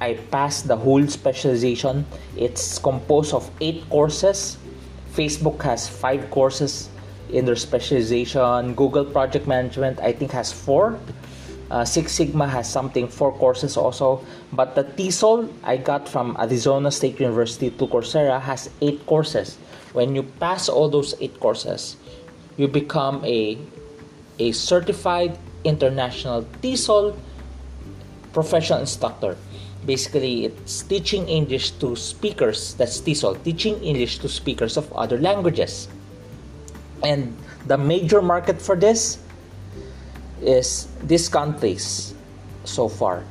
I 0.00 0.14
passed 0.30 0.68
the 0.68 0.76
whole 0.76 1.06
specialization. 1.06 2.04
It's 2.36 2.78
composed 2.78 3.32
of 3.32 3.50
eight 3.60 3.88
courses. 3.90 4.58
Facebook 5.12 5.62
has 5.62 5.88
five 5.88 6.30
courses 6.30 6.90
in 7.30 7.44
their 7.44 7.56
specialization. 7.56 8.74
Google 8.74 9.04
Project 9.04 9.46
Management, 9.46 10.00
I 10.00 10.12
think, 10.12 10.32
has 10.32 10.52
four. 10.52 10.98
Uh, 11.74 11.84
Six 11.84 12.12
Sigma 12.12 12.46
has 12.46 12.70
something, 12.70 13.08
four 13.08 13.34
courses 13.34 13.76
also. 13.76 14.22
But 14.52 14.76
the 14.76 14.84
TESOL 14.84 15.50
I 15.64 15.76
got 15.76 16.08
from 16.08 16.36
Arizona 16.38 16.92
State 16.92 17.18
University 17.18 17.70
to 17.70 17.86
Coursera 17.88 18.40
has 18.40 18.70
eight 18.80 19.04
courses. 19.06 19.58
When 19.92 20.14
you 20.14 20.22
pass 20.22 20.68
all 20.68 20.88
those 20.88 21.18
eight 21.20 21.40
courses, 21.40 21.96
you 22.56 22.68
become 22.68 23.24
a, 23.24 23.58
a 24.38 24.52
certified 24.52 25.36
international 25.64 26.46
TESOL 26.62 27.18
professional 28.32 28.78
instructor. 28.78 29.36
Basically, 29.84 30.46
it's 30.46 30.82
teaching 30.84 31.26
English 31.26 31.72
to 31.82 31.96
speakers, 31.96 32.74
that's 32.74 33.00
TESOL, 33.00 33.42
teaching 33.42 33.82
English 33.82 34.20
to 34.20 34.28
speakers 34.28 34.76
of 34.76 34.86
other 34.92 35.18
languages. 35.18 35.88
And 37.02 37.36
the 37.66 37.76
major 37.76 38.22
market 38.22 38.62
for 38.62 38.76
this 38.76 39.18
is 40.44 40.88
these 41.02 41.28
countries 41.28 42.14
so 42.64 42.88
far 42.88 43.24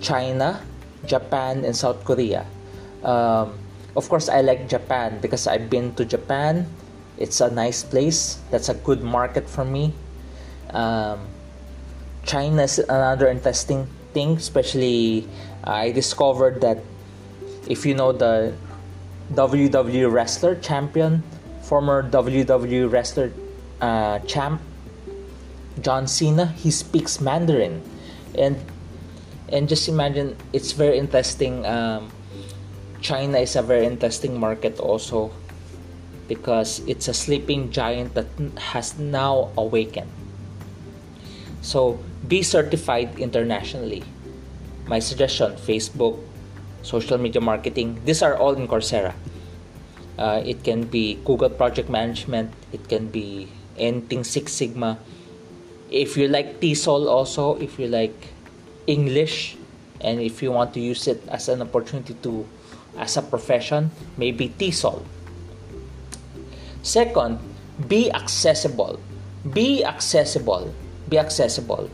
China, 0.00 0.60
Japan, 1.06 1.64
and 1.64 1.76
South 1.76 2.04
Korea. 2.04 2.44
Um, 3.04 3.56
of 3.96 4.08
course, 4.08 4.28
I 4.28 4.40
like 4.40 4.68
Japan 4.68 5.20
because 5.20 5.46
I've 5.46 5.70
been 5.70 5.94
to 5.94 6.04
Japan. 6.04 6.66
It's 7.16 7.40
a 7.40 7.50
nice 7.50 7.84
place. 7.84 8.40
That's 8.50 8.68
a 8.68 8.74
good 8.74 9.02
market 9.02 9.48
for 9.48 9.64
me. 9.64 9.94
Um, 10.70 11.20
China 12.24 12.62
is 12.62 12.78
another 12.80 13.28
interesting 13.28 13.86
thing, 14.12 14.36
especially 14.36 15.28
I 15.62 15.92
discovered 15.92 16.60
that 16.60 16.78
if 17.68 17.86
you 17.86 17.94
know 17.94 18.12
the 18.12 18.52
WWE 19.32 20.10
wrestler 20.10 20.56
champion, 20.56 21.22
former 21.62 22.02
WWE 22.10 22.90
wrestler 22.90 23.32
uh, 23.80 24.18
champ 24.20 24.60
John 25.80 26.06
Cena, 26.06 26.46
he 26.46 26.70
speaks 26.70 27.20
Mandarin, 27.20 27.82
and 28.38 28.56
and 29.48 29.68
just 29.68 29.88
imagine 29.88 30.36
it's 30.52 30.72
very 30.72 30.98
interesting. 30.98 31.66
Um, 31.66 32.10
China 33.00 33.38
is 33.38 33.56
a 33.56 33.62
very 33.62 33.84
interesting 33.84 34.40
market 34.40 34.80
also 34.80 35.30
because 36.26 36.80
it's 36.88 37.06
a 37.06 37.12
sleeping 37.12 37.70
giant 37.70 38.14
that 38.14 38.26
has 38.72 38.98
now 38.98 39.52
awakened. 39.58 40.08
So 41.60 42.00
be 42.26 42.42
certified 42.42 43.18
internationally. 43.18 44.04
my 44.86 44.98
suggestion 44.98 45.56
Facebook, 45.56 46.20
social 46.82 47.18
media 47.18 47.40
marketing. 47.40 48.00
These 48.04 48.22
are 48.22 48.36
all 48.36 48.52
in 48.54 48.68
Coursera. 48.68 49.14
Uh, 50.18 50.42
it 50.44 50.62
can 50.62 50.84
be 50.84 51.18
Google 51.24 51.50
Project 51.50 51.88
Management. 51.88 52.52
It 52.72 52.88
can 52.88 53.08
be 53.08 53.48
anything 53.76 54.24
Six 54.24 54.52
Sigma. 54.52 54.98
If 55.94 56.18
you 56.18 56.26
like 56.26 56.58
TESOL 56.58 57.06
also, 57.06 57.54
if 57.62 57.78
you 57.78 57.86
like 57.86 58.34
English, 58.90 59.54
and 60.02 60.18
if 60.18 60.42
you 60.42 60.50
want 60.50 60.74
to 60.74 60.80
use 60.80 61.06
it 61.06 61.22
as 61.30 61.46
an 61.48 61.62
opportunity 61.62 62.18
to, 62.26 62.42
as 62.98 63.16
a 63.16 63.22
profession, 63.22 63.94
maybe 64.18 64.50
TESOL. 64.58 65.06
Second, 66.82 67.38
be 67.86 68.10
accessible. 68.10 68.98
Be 69.54 69.84
accessible. 69.84 70.74
Be 71.08 71.16
accessible. 71.16 71.88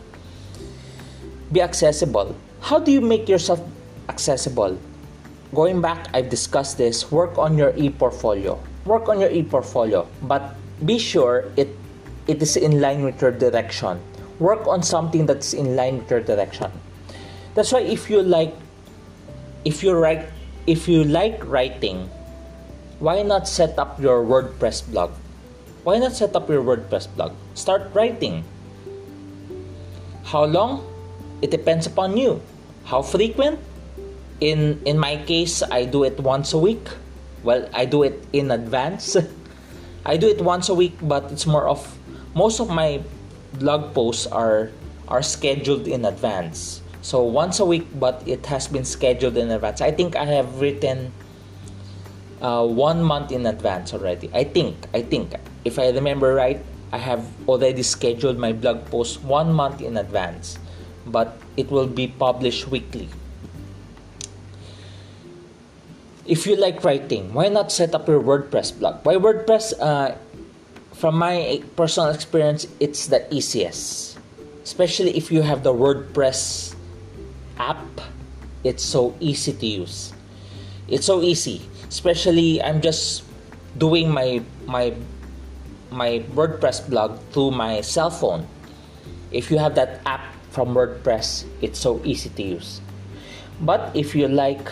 Be 1.53 1.61
accessible. 1.61 2.35
How 2.61 2.79
do 2.81 2.91
you 2.91 3.03
make 3.03 3.29
yourself 3.29 3.61
accessible? 4.09 4.81
Going 5.53 5.83
back, 5.83 6.09
I've 6.15 6.31
discussed 6.31 6.79
this. 6.79 7.13
Work 7.13 7.37
on 7.37 7.59
your 7.59 7.77
e-portfolio. 7.77 8.59
Work 8.87 9.11
on 9.11 9.21
your 9.21 9.31
e-portfolio, 9.31 10.09
but 10.23 10.57
be 10.87 10.97
sure 10.99 11.53
it 11.59 11.69
it 12.27 12.43
is 12.43 12.57
in 12.57 12.81
line 12.81 13.03
with 13.03 13.21
your 13.21 13.33
direction. 13.33 14.01
Work 14.39 14.67
on 14.67 14.83
something 14.83 15.27
that's 15.27 15.53
in 15.53 15.77
line 15.77 15.99
with 15.99 16.11
your 16.11 16.21
direction. 16.21 16.73
That's 17.55 17.73
why 17.73 17.81
if 17.81 18.09
you 18.09 18.23
like 18.23 18.55
if 19.65 19.83
you 19.83 19.93
write 19.93 20.27
if 20.67 20.89
you 20.89 21.05
like 21.05 21.41
writing, 21.45 22.09
why 22.99 23.23
not 23.23 23.49
set 23.49 23.79
up 23.79 24.01
your 24.01 24.25
WordPress 24.25 24.87
blog? 24.91 25.13
Why 25.85 25.99
not 25.99 26.13
set 26.13 26.37
up 26.37 26.49
your 26.49 26.63
WordPress 26.63 27.09
blog? 27.17 27.33
Start 27.55 27.91
writing. 27.95 28.45
How 30.25 30.45
long? 30.45 30.87
It 31.43 31.51
depends 31.51 31.87
upon 31.87 32.17
you. 32.17 32.41
How 32.85 33.03
frequent? 33.03 33.59
In 34.41 34.81
in 34.85 34.97
my 34.97 35.21
case, 35.25 35.61
I 35.61 35.85
do 35.85 36.05
it 36.05 36.21
once 36.21 36.53
a 36.53 36.61
week. 36.61 36.85
Well, 37.43 37.69
I 37.73 37.85
do 37.85 38.05
it 38.05 38.21
in 38.33 38.51
advance. 38.53 39.17
I 40.07 40.17
do 40.17 40.29
it 40.29 40.41
once 40.41 40.69
a 40.69 40.75
week, 40.75 40.97
but 41.03 41.29
it's 41.33 41.45
more 41.45 41.69
of 41.69 41.85
most 42.35 42.61
of 42.61 42.71
my 42.71 43.03
blog 43.59 43.95
posts 43.95 44.27
are 44.27 44.71
are 45.09 45.23
scheduled 45.23 45.89
in 45.89 46.05
advance. 46.05 46.83
So 47.03 47.23
once 47.25 47.59
a 47.59 47.65
week, 47.65 47.89
but 47.99 48.23
it 48.27 48.47
has 48.47 48.69
been 48.69 48.85
scheduled 48.85 49.37
in 49.37 49.51
advance. 49.51 49.81
I 49.81 49.91
think 49.91 50.15
I 50.15 50.25
have 50.25 50.61
written 50.61 51.13
uh, 52.41 52.67
one 52.67 53.03
month 53.03 53.33
in 53.33 53.47
advance 53.47 53.93
already. 53.93 54.31
I 54.33 54.45
think. 54.45 54.77
I 54.95 55.03
think 55.03 55.35
if 55.65 55.79
I 55.79 55.91
remember 55.91 56.35
right, 56.35 56.63
I 56.93 56.99
have 56.99 57.27
already 57.49 57.83
scheduled 57.83 58.39
my 58.39 58.53
blog 58.53 58.87
post 58.87 59.23
one 59.23 59.53
month 59.53 59.81
in 59.81 59.97
advance, 59.97 60.59
but 61.07 61.39
it 61.57 61.71
will 61.71 61.87
be 61.87 62.07
published 62.07 62.69
weekly. 62.69 63.09
If 66.27 66.47
you 66.47 66.55
like 66.55 66.85
writing, 66.85 67.35
why 67.35 67.49
not 67.49 67.73
set 67.73 67.95
up 67.95 68.07
your 68.07 68.23
WordPress 68.23 68.79
blog? 68.79 69.03
Why 69.03 69.17
WordPress? 69.17 69.75
Uh, 69.81 70.15
from 71.01 71.17
my 71.17 71.65
personal 71.77 72.13
experience, 72.13 72.69
it's 72.79 73.09
the 73.09 73.25
easiest, 73.33 74.21
especially 74.63 75.17
if 75.17 75.33
you 75.33 75.41
have 75.41 75.65
the 75.65 75.73
WordPress 75.73 76.77
app. 77.57 77.81
It's 78.65 78.85
so 78.85 79.17
easy 79.19 79.57
to 79.57 79.67
use. 79.67 80.13
It's 80.89 81.07
so 81.07 81.23
easy, 81.23 81.65
especially 81.89 82.61
I'm 82.61 82.85
just 82.85 83.25
doing 83.81 84.13
my 84.13 84.45
my 84.69 84.93
my 85.89 86.21
WordPress 86.37 86.85
blog 86.85 87.17
through 87.33 87.57
my 87.57 87.81
cell 87.81 88.13
phone. 88.13 88.45
If 89.33 89.51
you 89.51 89.57
have 89.57 89.81
that 89.81 90.05
app 90.05 90.21
from 90.53 90.77
WordPress, 90.77 91.49
it's 91.65 91.81
so 91.81 92.05
easy 92.05 92.29
to 92.29 92.61
use. 92.61 92.85
But 93.65 93.89
if 93.97 94.13
you 94.13 94.29
like 94.29 94.69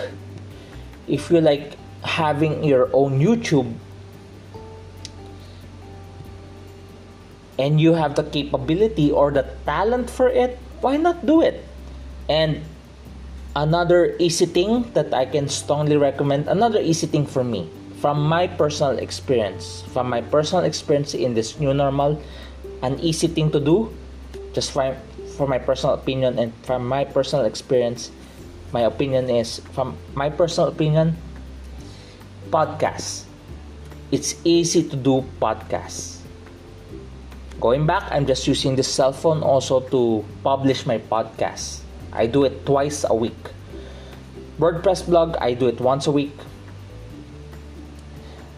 if 1.09 1.33
you 1.33 1.41
like 1.41 1.81
having 2.05 2.61
your 2.69 2.93
own 2.93 3.17
YouTube 3.17 3.73
and 7.59 7.81
you 7.81 7.95
have 7.95 8.15
the 8.15 8.23
capability 8.23 9.11
or 9.11 9.31
the 9.31 9.45
talent 9.67 10.09
for 10.09 10.29
it, 10.29 10.59
why 10.81 10.97
not 10.97 11.27
do 11.27 11.43
it? 11.43 11.65
And 12.29 12.63
another 13.57 14.15
easy 14.19 14.47
thing 14.47 14.91
that 14.95 15.13
I 15.13 15.27
can 15.27 15.49
strongly 15.49 15.97
recommend, 15.97 16.47
another 16.47 16.81
easy 16.81 17.07
thing 17.07 17.27
for 17.27 17.43
me 17.43 17.69
from 17.99 18.23
my 18.23 18.47
personal 18.47 18.99
experience, 18.99 19.83
from 19.91 20.09
my 20.09 20.23
personal 20.23 20.65
experience 20.65 21.15
in 21.15 21.35
this 21.35 21.59
new 21.59 21.75
normal, 21.75 22.23
an 22.83 22.99
easy 23.01 23.27
thing 23.27 23.51
to 23.51 23.59
do, 23.59 23.93
just 24.55 24.71
for, 24.71 24.97
for 25.37 25.49
my 25.49 25.59
personal 25.59 25.95
opinion 25.95 26.39
and 26.39 26.55
from 26.63 26.87
my 26.87 27.05
personal 27.05 27.45
experience, 27.45 28.13
my 28.73 28.83
opinion 28.83 29.29
is 29.29 29.59
from 29.73 29.97
my 30.15 30.31
personal 30.31 30.69
opinion, 30.69 31.17
podcasts. 32.51 33.25
It's 34.13 34.37
easy 34.45 34.89
to 34.89 34.97
do 34.97 35.25
podcasts. 35.41 36.18
Going 37.61 37.87
back, 37.87 38.07
I'm 38.15 38.27
just 38.27 38.47
using 38.47 38.77
this 38.77 38.87
cell 38.87 39.13
phone 39.13 39.43
also 39.43 39.81
to 39.91 40.25
publish 40.45 40.87
my 40.87 40.99
podcast. 40.99 41.83
I 42.13 42.27
do 42.27 42.45
it 42.45 42.65
twice 42.65 43.03
a 43.03 43.15
week. 43.15 43.39
WordPress 44.59 45.07
blog, 45.07 45.35
I 45.43 45.55
do 45.55 45.67
it 45.67 45.81
once 45.81 46.07
a 46.07 46.15
week. 46.15 46.35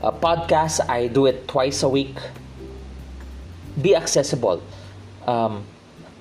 A 0.03 0.13
podcast 0.13 0.81
i 0.89 1.09
do 1.09 1.27
it 1.27 1.49
twice 1.49 1.83
a 1.83 1.89
week. 1.89 2.17
Be 3.81 3.97
accessible. 3.97 4.63
Um, 5.27 5.65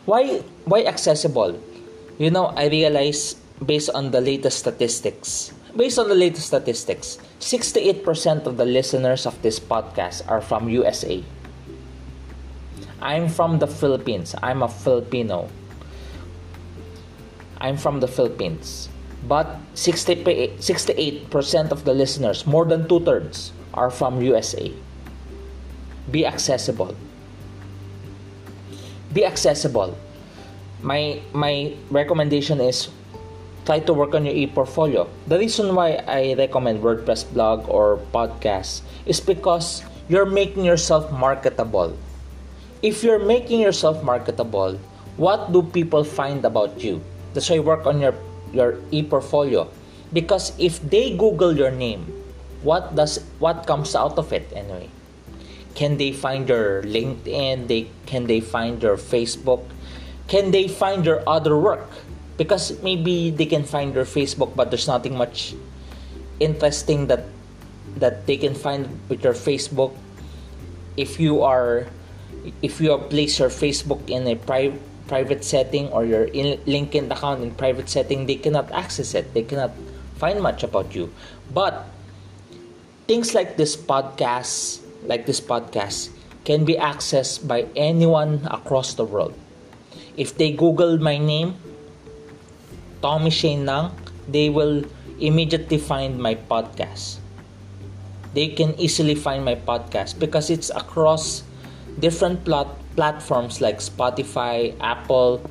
why 0.04 0.44
why 0.65 0.84
accessible? 0.84 1.56
You 2.20 2.32
know 2.32 2.52
i 2.60 2.68
realize 2.68 3.39
based 3.63 3.89
on 3.96 4.12
the 4.12 4.20
latest 4.20 4.60
statistics 4.60 5.52
based 5.76 6.00
on 6.00 6.08
the 6.08 6.15
latest 6.15 6.48
statistics 6.48 7.20
68% 7.39 8.04
of 8.48 8.58
the 8.58 8.65
listeners 8.65 9.26
of 9.26 9.39
this 9.42 9.60
podcast 9.60 10.24
are 10.28 10.42
from 10.42 10.68
usa 10.68 11.24
i'm 13.02 13.28
from 13.28 13.60
the 13.60 13.68
philippines 13.68 14.36
i'm 14.42 14.62
a 14.64 14.68
filipino 14.68 15.50
i'm 17.62 17.78
from 17.78 18.00
the 18.00 18.08
philippines 18.08 18.90
but 19.28 19.60
68% 19.76 21.72
of 21.72 21.84
the 21.84 21.94
listeners 21.94 22.48
more 22.48 22.66
than 22.66 22.88
two-thirds 22.88 23.52
are 23.74 23.90
from 23.92 24.22
USA. 24.22 24.72
Be 26.10 26.26
accessible. 26.26 26.96
Be 29.14 29.26
accessible. 29.26 29.98
My 30.82 31.20
my 31.34 31.76
recommendation 31.92 32.62
is 32.62 32.90
try 33.66 33.80
to 33.84 33.94
work 33.94 34.16
on 34.16 34.26
your 34.26 34.34
e-portfolio. 34.34 35.10
The 35.28 35.38
reason 35.38 35.76
why 35.76 36.02
I 36.08 36.34
recommend 36.34 36.82
WordPress 36.82 37.28
blog 37.34 37.68
or 37.68 38.00
podcast 38.16 38.82
is 39.06 39.20
because 39.20 39.84
you're 40.08 40.26
making 40.26 40.64
yourself 40.64 41.12
marketable. 41.12 41.94
If 42.82 43.04
you're 43.04 43.20
making 43.20 43.60
yourself 43.60 44.04
marketable, 44.04 44.80
what 45.20 45.52
do 45.52 45.63
people 45.63 46.08
find 46.08 46.44
about 46.46 46.80
you? 46.80 47.04
That's 47.34 47.50
why 47.50 47.60
work 47.60 47.86
on 47.86 48.00
your 48.00 48.15
your 48.56 48.80
e-portfolio. 48.92 49.68
Because 50.15 50.56
if 50.58 50.80
they 50.80 51.12
Google 51.12 51.52
your 51.52 51.76
name, 51.76 52.08
what 52.63 52.96
does 52.96 53.20
what 53.44 53.68
comes 53.68 54.00
out 54.00 54.15
of 54.15 54.32
it 54.32 54.48
anyway? 54.56 54.88
Can 55.76 56.00
they 56.00 56.15
find 56.15 56.48
your 56.48 56.82
linkedin? 56.88 57.68
They 57.68 57.92
can 58.08 58.32
they 58.32 58.39
find 58.39 58.80
your 58.80 58.96
facebook? 58.96 59.68
Can 60.32 60.56
they 60.56 60.72
find 60.72 61.04
your 61.04 61.20
other 61.28 61.60
work? 61.60 61.84
Because 62.39 62.80
maybe 62.80 63.30
they 63.30 63.46
can 63.46 63.68
find 63.68 63.92
your 63.92 64.08
facebook 64.08 64.56
but 64.56 64.72
there's 64.72 64.88
nothing 64.88 65.20
much 65.20 65.52
interesting 66.39 67.12
that 67.12 67.28
that 68.00 68.24
they 68.24 68.39
can 68.39 68.56
find 68.56 68.88
with 69.12 69.20
your 69.20 69.36
facebook. 69.36 69.92
If 70.96 71.20
you 71.20 71.44
are 71.44 71.92
if 72.62 72.80
you 72.82 72.91
have 72.91 73.10
place 73.10 73.39
your 73.39 73.49
facebook 73.49 74.02
in 74.10 74.28
a 74.28 74.36
private 74.36 74.80
private 75.08 75.43
setting 75.43 75.89
or 75.89 76.06
your 76.06 76.25
in 76.25 76.58
linkedin 76.69 77.10
account 77.10 77.41
in 77.41 77.49
private 77.52 77.89
setting 77.89 78.25
they 78.28 78.36
cannot 78.36 78.69
access 78.71 79.15
it 79.15 79.34
they 79.34 79.41
cannot 79.41 79.71
find 80.15 80.39
much 80.39 80.63
about 80.63 80.93
you 80.93 81.10
but 81.54 81.89
things 83.10 83.34
like 83.34 83.58
this 83.58 83.73
podcast, 83.73 84.86
like 85.10 85.25
this 85.25 85.41
podcast, 85.41 86.13
can 86.45 86.62
be 86.62 86.78
accessed 86.78 87.41
by 87.41 87.65
anyone 87.73 88.45
across 88.54 88.93
the 88.93 89.04
world. 89.04 89.34
If 90.13 90.38
they 90.38 90.54
Google 90.54 91.02
my 91.02 91.17
name, 91.17 91.58
Tommy 93.02 93.34
Shane 93.34 93.65
Nang, 93.65 93.89
they 94.30 94.54
will 94.54 94.86
immediately 95.17 95.82
find 95.82 96.21
my 96.21 96.38
podcast. 96.38 97.17
They 98.38 98.54
can 98.54 98.78
easily 98.78 99.17
find 99.17 99.41
my 99.41 99.58
podcast 99.58 100.21
because 100.21 100.54
it's 100.54 100.69
across 100.69 101.41
different 101.99 102.45
plat- 102.45 102.78
platforms 102.95 103.62
like 103.62 103.80
Spotify, 103.80 104.75
Apple, 104.80 105.41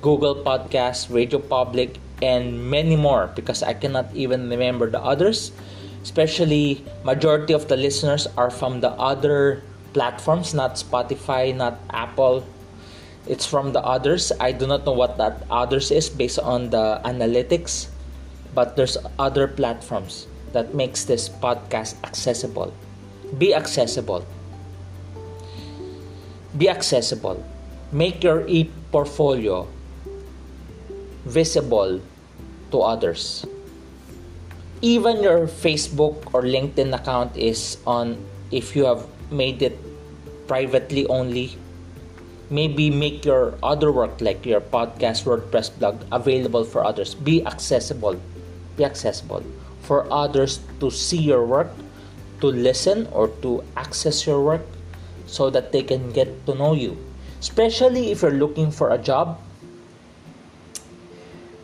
Google 0.00 0.34
Podcasts, 0.34 1.12
Radio 1.12 1.38
Public, 1.38 1.98
and 2.22 2.70
many 2.70 2.96
more 2.96 3.30
because 3.34 3.62
I 3.62 3.74
cannot 3.74 4.14
even 4.14 4.50
remember 4.50 4.90
the 4.90 5.00
others. 5.00 5.52
Especially 6.02 6.84
majority 7.04 7.52
of 7.52 7.68
the 7.68 7.76
listeners 7.76 8.26
are 8.36 8.50
from 8.50 8.80
the 8.80 8.90
other 8.98 9.62
platforms 9.92 10.54
not 10.54 10.74
spotify 10.74 11.54
not 11.54 11.78
apple. 11.90 12.44
It's 13.28 13.46
from 13.46 13.72
the 13.72 13.78
others. 13.78 14.32
I 14.40 14.50
do 14.50 14.66
not 14.66 14.84
know 14.84 14.92
what 14.92 15.18
that 15.18 15.46
others 15.48 15.92
is 15.92 16.10
based 16.10 16.40
on 16.40 16.70
the 16.70 17.00
analytics 17.04 17.86
but 18.54 18.76
there's 18.76 18.96
other 19.18 19.48
platforms 19.48 20.26
that 20.52 20.74
makes 20.74 21.04
this 21.04 21.28
podcast 21.28 21.96
accessible 22.04 22.72
be 23.38 23.54
accessible 23.54 24.26
be 26.56 26.68
accessible. 26.68 27.44
Make 27.92 28.22
your 28.22 28.46
e-portfolio 28.48 29.68
visible 31.24 32.00
to 32.70 32.80
others. 32.80 33.46
Even 34.80 35.22
your 35.22 35.46
facebook 35.46 36.18
or 36.34 36.42
linkedin 36.42 36.94
account 36.94 37.36
is 37.36 37.78
on 37.86 38.18
if 38.50 38.74
you 38.74 38.84
have 38.84 39.06
made 39.30 39.62
it 39.62 39.78
privately 40.48 41.06
only 41.06 41.56
maybe 42.52 42.90
make 42.92 43.24
your 43.24 43.56
other 43.62 43.90
work 43.90 44.20
like 44.20 44.44
your 44.44 44.60
podcast 44.60 45.24
wordpress 45.24 45.72
blog 45.72 46.04
available 46.12 46.64
for 46.64 46.84
others. 46.84 47.14
Be 47.14 47.44
accessible. 47.46 48.20
Be 48.76 48.84
accessible. 48.84 49.42
For 49.80 50.06
others 50.12 50.60
to 50.80 50.90
see 50.90 51.18
your 51.18 51.44
work 51.46 51.72
to 52.44 52.48
listen 52.48 53.08
or 53.10 53.28
to 53.40 53.64
access 53.76 54.26
your 54.26 54.44
work 54.44 54.60
so 55.32 55.48
that 55.48 55.72
they 55.72 55.82
can 55.82 56.12
get 56.12 56.28
to 56.44 56.54
know 56.60 56.72
you 56.76 56.92
especially 57.40 58.12
if 58.12 58.20
you're 58.20 58.38
looking 58.44 58.70
for 58.70 58.92
a 58.92 58.98
job 58.98 59.40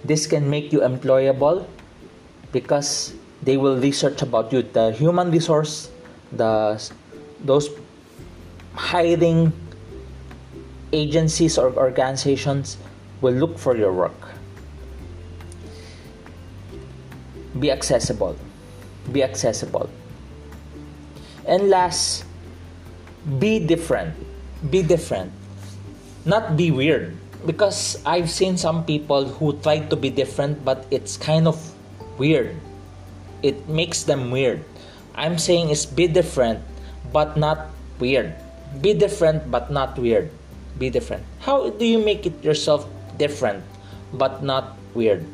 this 0.04 0.26
can 0.26 0.48
make 0.48 0.72
you 0.72 0.80
employable 0.80 1.66
because 2.50 3.12
they 3.42 3.56
will 3.60 3.76
research 3.76 4.24
about 4.24 4.52
you 4.52 4.64
the 4.80 4.90
human 4.96 5.30
resource 5.30 5.92
the 6.32 6.52
those 7.44 7.68
hiring 8.74 9.52
agencies 10.92 11.58
or 11.58 11.72
organizations 11.74 12.78
will 13.20 13.34
look 13.34 13.58
for 13.58 13.76
your 13.76 13.92
work. 13.92 14.16
Be 17.58 17.70
accessible. 17.70 18.36
Be 19.12 19.22
accessible. 19.22 19.90
And 21.46 21.68
last, 21.68 22.24
be 23.38 23.60
different. 23.60 24.16
Be 24.70 24.82
different. 24.82 25.32
Not 26.24 26.56
be 26.56 26.70
weird. 26.70 27.16
Because 27.44 28.00
I've 28.04 28.30
seen 28.30 28.56
some 28.56 28.84
people 28.84 29.28
who 29.28 29.52
try 29.60 29.78
to 29.78 29.96
be 29.96 30.10
different, 30.10 30.64
but 30.64 30.86
it's 30.90 31.16
kind 31.16 31.46
of 31.46 31.56
weird. 32.18 32.56
It 33.42 33.68
makes 33.68 34.02
them 34.02 34.30
weird. 34.30 34.64
I'm 35.14 35.38
saying 35.38 35.70
is 35.70 35.86
be 35.86 36.08
different, 36.08 36.60
but 37.12 37.36
not 37.36 37.70
weird. 38.00 38.34
Be 38.80 38.94
different, 38.94 39.50
but 39.50 39.70
not 39.70 39.98
weird 39.98 40.30
be 40.78 40.88
different. 40.88 41.26
How 41.42 41.70
do 41.70 41.84
you 41.84 41.98
make 41.98 42.24
it 42.24 42.38
yourself 42.42 42.86
different 43.18 43.62
but 44.14 44.42
not 44.42 44.78
weird? 44.94 45.26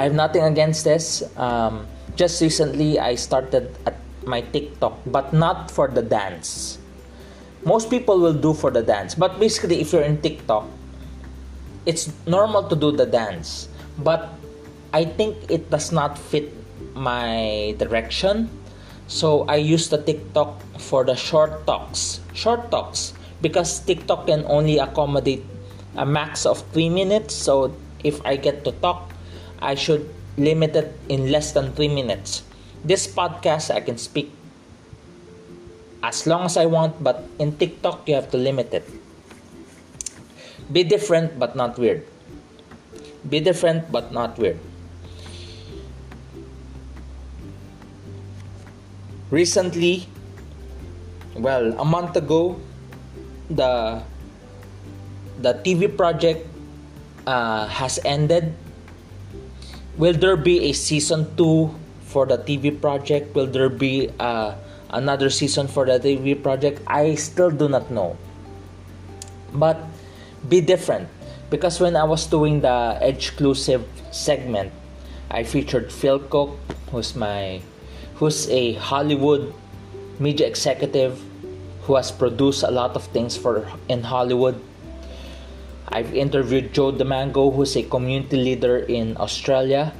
I 0.00 0.08
have 0.08 0.14
nothing 0.16 0.42
against 0.42 0.84
this. 0.84 1.22
Um, 1.36 1.86
just 2.16 2.40
recently, 2.40 2.98
I 2.98 3.14
started 3.14 3.76
at 3.84 3.99
my 4.26 4.40
TikTok, 4.40 4.98
but 5.06 5.32
not 5.32 5.70
for 5.70 5.88
the 5.88 6.02
dance. 6.02 6.78
Most 7.64 7.90
people 7.90 8.18
will 8.18 8.34
do 8.34 8.54
for 8.54 8.70
the 8.70 8.82
dance, 8.82 9.14
but 9.14 9.38
basically, 9.38 9.80
if 9.80 9.92
you're 9.92 10.02
in 10.02 10.20
TikTok, 10.20 10.66
it's 11.86 12.12
normal 12.26 12.68
to 12.68 12.76
do 12.76 12.92
the 12.92 13.06
dance, 13.06 13.68
but 13.98 14.28
I 14.92 15.04
think 15.04 15.36
it 15.50 15.70
does 15.70 15.92
not 15.92 16.18
fit 16.18 16.52
my 16.94 17.74
direction 17.78 18.48
so 19.10 19.42
I 19.50 19.58
use 19.58 19.90
the 19.90 19.98
TikTok 19.98 20.62
for 20.78 21.02
the 21.02 21.18
short 21.18 21.66
talks. 21.66 22.22
Short 22.32 22.70
talks 22.70 23.12
because 23.42 23.82
TikTok 23.82 24.30
can 24.30 24.46
only 24.46 24.78
accommodate 24.78 25.42
a 25.98 26.06
max 26.06 26.46
of 26.46 26.62
3 26.70 26.88
minutes. 26.94 27.34
So 27.34 27.74
if 28.06 28.22
I 28.24 28.38
get 28.38 28.62
to 28.64 28.72
talk, 28.78 29.10
I 29.58 29.74
should 29.74 30.06
limit 30.38 30.78
it 30.78 30.94
in 31.10 31.34
less 31.34 31.50
than 31.50 31.74
3 31.74 31.90
minutes. 31.90 32.46
This 32.84 33.06
podcast 33.06 33.74
I 33.74 33.80
can 33.80 33.98
speak 33.98 34.32
as 36.02 36.26
long 36.26 36.44
as 36.44 36.56
I 36.56 36.64
want, 36.66 37.02
but 37.02 37.24
in 37.38 37.56
TikTok 37.56 38.08
you 38.08 38.14
have 38.14 38.30
to 38.30 38.38
limit 38.38 38.72
it. 38.72 38.88
Be 40.72 40.84
different 40.84 41.38
but 41.38 41.56
not 41.56 41.78
weird. 41.78 42.06
Be 43.28 43.40
different 43.40 43.92
but 43.92 44.12
not 44.12 44.38
weird. 44.38 44.58
recently 49.30 50.10
well 51.38 51.70
a 51.78 51.86
month 51.86 52.18
ago 52.18 52.58
the 53.48 54.02
the 55.38 55.54
tv 55.62 55.86
project 55.86 56.42
uh, 57.26 57.66
has 57.70 58.02
ended 58.04 58.52
will 59.96 60.12
there 60.12 60.36
be 60.36 60.66
a 60.66 60.72
season 60.74 61.30
2 61.38 61.70
for 62.10 62.26
the 62.26 62.38
tv 62.38 62.74
project? 62.74 63.34
Will 63.34 63.46
there 63.46 63.70
be 63.70 64.10
uh, 64.18 64.58
another 64.90 65.30
season 65.30 65.70
for 65.70 65.86
the 65.86 66.02
tv 66.02 66.34
project? 66.34 66.82
I 66.86 67.14
still 67.14 67.50
do 67.50 67.68
not 67.68 67.90
know. 67.90 68.18
But 69.54 69.78
be 70.48 70.60
different. 70.60 71.08
Because 71.50 71.78
when 71.78 71.94
i 71.96 72.04
was 72.06 72.26
doing 72.26 72.62
the 72.62 72.98
exclusive 73.02 73.82
segment 74.14 74.70
i 75.34 75.42
featured 75.42 75.90
phil 75.90 76.18
cook 76.18 76.54
who's 76.90 77.14
my 77.14 77.58
who's 78.20 78.50
a 78.50 78.74
Hollywood 78.74 79.54
media 80.20 80.46
executive 80.46 81.16
who 81.88 81.96
has 81.96 82.12
produced 82.12 82.62
a 82.62 82.70
lot 82.70 82.94
of 82.94 83.02
things 83.16 83.36
for 83.36 83.66
in 83.88 84.04
Hollywood. 84.04 84.60
I've 85.88 86.14
interviewed 86.14 86.72
Joe 86.76 86.92
D'Mango, 86.92 87.50
who's 87.50 87.74
a 87.74 87.82
community 87.82 88.36
leader 88.36 88.78
in 88.78 89.16
Australia, 89.16 89.92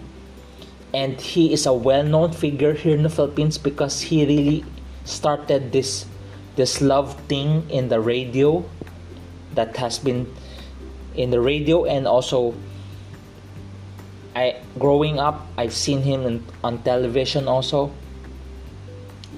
and 0.93 1.21
he 1.21 1.53
is 1.53 1.67
a 1.67 1.73
well-known 1.73 2.33
figure 2.33 2.75
here 2.75 2.95
in 2.95 3.03
the 3.03 3.11
Philippines 3.11 3.59
because 3.59 4.01
he 4.01 4.27
really 4.27 4.65
started 5.05 5.73
this 5.73 6.07
this 6.57 6.81
love 6.83 7.15
thing 7.31 7.65
in 7.71 7.89
the 7.89 8.01
radio 8.01 8.65
that 9.55 9.77
has 9.77 9.99
been 9.99 10.27
in 11.15 11.31
the 11.31 11.41
radio 11.41 11.85
and 11.85 12.07
also 12.07 12.55
I 14.35 14.63
growing 14.79 15.19
up 15.19 15.47
I've 15.57 15.75
seen 15.75 16.03
him 16.03 16.27
in, 16.27 16.45
on 16.63 16.83
television 16.83 17.49
also. 17.49 17.91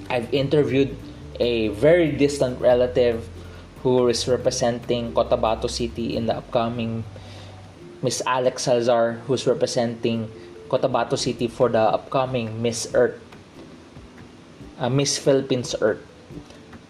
I've 0.09 0.31
interviewed 0.33 0.95
a 1.39 1.69
very 1.69 2.11
distant 2.11 2.61
relative 2.61 3.25
who 3.81 4.07
is 4.07 4.27
representing 4.27 5.13
Cotabato 5.13 5.69
City 5.69 6.15
in 6.15 6.27
the 6.27 6.37
upcoming 6.37 7.03
Miss 8.03 8.21
Alex 8.27 8.63
Salazar, 8.63 9.23
who's 9.25 9.47
representing 9.47 10.29
Cotabato 10.73 11.13
City 11.13 11.45
for 11.45 11.69
the 11.69 11.77
upcoming 11.77 12.57
Miss 12.65 12.89
Earth, 12.97 13.21
uh, 14.81 14.89
Miss 14.89 15.21
Philippines 15.21 15.77
Earth. 15.77 16.01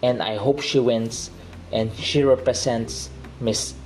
And 0.00 0.24
I 0.24 0.40
hope 0.40 0.64
she 0.64 0.80
wins 0.80 1.28
and 1.68 1.92
she 1.92 2.24
represents 2.24 3.12
Miss 3.44 3.76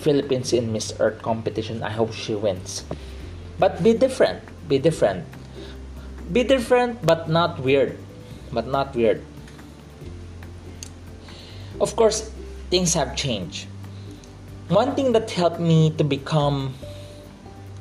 Philippines 0.00 0.56
in 0.56 0.72
Miss 0.72 0.96
Earth 0.96 1.20
competition. 1.20 1.84
I 1.84 1.92
hope 1.92 2.16
she 2.16 2.32
wins. 2.34 2.88
But 3.60 3.84
be 3.84 3.92
different. 3.92 4.40
Be 4.64 4.80
different. 4.80 5.28
Be 6.32 6.40
different 6.40 7.04
but 7.04 7.28
not 7.28 7.60
weird 7.60 8.00
but 8.52 8.66
not 8.68 8.94
weird. 8.94 9.24
Of 11.80 11.96
course, 11.96 12.30
things 12.70 12.94
have 12.94 13.16
changed. 13.16 13.66
One 14.68 14.94
thing 14.94 15.12
that 15.12 15.30
helped 15.30 15.58
me 15.58 15.90
to 15.96 16.04
become 16.04 16.74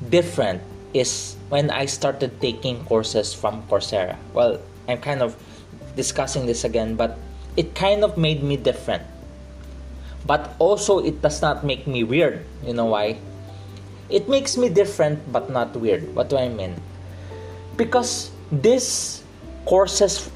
different 0.10 0.64
is 0.94 1.36
when 1.50 1.70
I 1.70 1.86
started 1.86 2.40
taking 2.42 2.84
courses 2.86 3.34
from 3.34 3.64
Coursera. 3.68 4.18
Well, 4.34 4.60
I'm 4.88 5.00
kind 5.00 5.22
of 5.22 5.36
discussing 5.96 6.46
this 6.46 6.64
again, 6.64 6.96
but 6.96 7.18
it 7.58 7.76
kind 7.76 8.04
of 8.04 8.18
made 8.18 8.44
me 8.44 8.58
different. 8.58 9.04
But 10.26 10.56
also, 10.60 11.00
it 11.00 11.22
does 11.22 11.42
not 11.42 11.66
make 11.66 11.88
me 11.88 12.04
weird. 12.04 12.46
You 12.64 12.74
know 12.74 12.86
why? 12.86 13.18
It 14.10 14.30
makes 14.30 14.58
me 14.58 14.70
different 14.70 15.32
but 15.32 15.50
not 15.50 15.76
weird. 15.76 16.14
What 16.16 16.30
do 16.30 16.38
I 16.38 16.50
mean? 16.50 16.76
Because 17.78 18.32
these 18.52 19.24
courses 19.66 20.30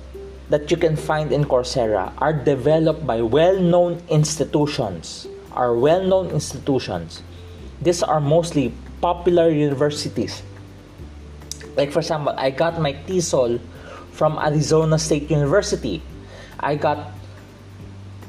that 0.50 0.72
you 0.72 0.78
can 0.78 0.96
find 0.96 1.32
in 1.32 1.44
Coursera 1.46 2.14
are 2.18 2.34
developed 2.34 3.06
by 3.06 3.22
well-known 3.22 4.02
institutions. 4.10 5.28
Are 5.52 5.76
well-known 5.76 6.32
institutions. 6.32 7.24
These 7.82 8.04
are 8.04 8.20
mostly 8.20 8.74
popular 9.06 9.54
universities. 9.54 10.42
Like 11.78 11.94
for 11.94 12.00
example, 12.02 12.34
I 12.38 12.50
got 12.50 12.82
my 12.82 12.94
TESOL 13.06 13.62
from 14.18 14.40
Arizona 14.42 14.98
State 14.98 15.30
University. 15.30 16.02
I 16.60 16.74
got 16.74 17.14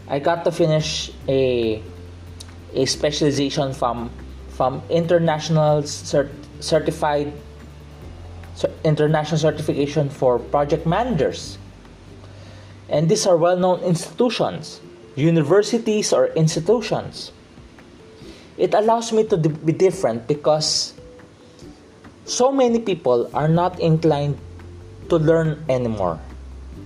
I 0.05 0.21
got 0.21 0.45
to 0.45 0.53
finish 0.53 1.09
a 1.25 1.81
a 2.77 2.85
specialization 2.85 3.73
from 3.73 4.13
from 4.53 4.83
international 4.93 5.81
cert, 5.89 6.29
certified 6.61 7.33
international 8.85 9.41
certification 9.41 10.13
for 10.13 10.39
project 10.39 10.85
managers 10.85 11.57
and 12.89 13.09
these 13.09 13.27
are 13.27 13.37
well 13.37 13.57
known 13.57 13.81
institutions. 13.81 14.81
universities 15.17 16.13
or 16.13 16.29
institutions. 16.37 17.33
It 18.57 18.73
allows 18.73 19.13
me 19.13 19.25
to 19.29 19.37
be 19.37 19.73
different 19.73 20.27
because 20.27 20.95
so 22.25 22.51
many 22.51 22.81
people 22.81 23.31
are 23.35 23.49
not 23.49 23.79
inclined 23.81 24.39
to 25.09 25.17
learn 25.17 25.65
anymore. 25.69 26.19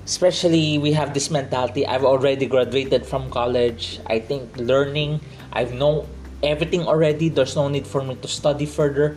Especially, 0.05 0.79
we 0.79 0.93
have 0.93 1.15
this 1.15 1.31
mentality 1.31 1.87
I've 1.87 2.05
already 2.05 2.47
graduated 2.47 3.07
from 3.07 3.31
college. 3.31 4.01
I 4.07 4.19
think 4.19 4.57
learning, 4.57 5.21
I've 5.53 5.73
know 5.73 6.07
everything 6.43 6.87
already. 6.87 7.29
There's 7.29 7.55
no 7.55 7.69
need 7.69 7.87
for 7.87 8.03
me 8.03 8.17
to 8.17 8.29
study 8.29 8.67
further. 8.67 9.17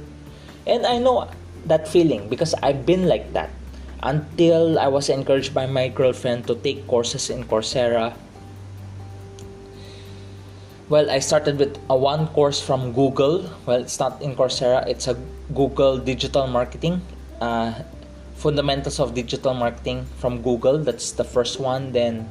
And 0.68 0.86
I 0.86 1.00
know 1.00 1.28
that 1.66 1.88
feeling 1.88 2.30
because 2.30 2.54
I've 2.62 2.86
been 2.86 3.08
like 3.08 3.34
that 3.34 3.50
until 4.04 4.78
I 4.78 4.88
was 4.88 5.10
encouraged 5.10 5.54
by 5.54 5.66
my 5.66 5.88
girlfriend 5.88 6.48
to 6.48 6.56
take 6.56 6.86
courses 6.88 7.30
in 7.30 7.44
Coursera. 7.46 8.13
Well, 10.93 11.10
I 11.10 11.25
started 11.25 11.58
with 11.58 11.73
a 11.89 11.97
one 11.97 12.29
course 12.38 12.62
from 12.62 12.93
Google. 12.93 13.49
Well, 13.65 13.82
it's 13.82 13.97
not 13.97 14.21
in 14.21 14.38
Coursera, 14.38 14.86
it's 14.86 15.10
a 15.10 15.17
Google 15.49 15.97
digital 15.97 16.45
marketing. 16.45 17.01
Uh, 17.41 17.73
fundamentals 18.38 18.99
of 18.99 19.17
digital 19.17 19.56
marketing 19.56 20.06
from 20.21 20.43
Google. 20.45 20.77
That's 20.77 21.17
the 21.17 21.23
first 21.23 21.60
one. 21.60 21.93
Then, 21.93 22.29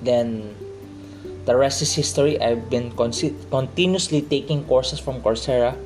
then 0.00 0.56
the 1.44 1.54
rest 1.54 1.82
is 1.82 1.92
history. 1.92 2.40
I've 2.40 2.70
been 2.70 2.96
con- 2.96 3.12
continuously 3.52 4.22
taking 4.22 4.64
courses 4.64 4.98
from 4.98 5.20
Coursera. 5.20 5.76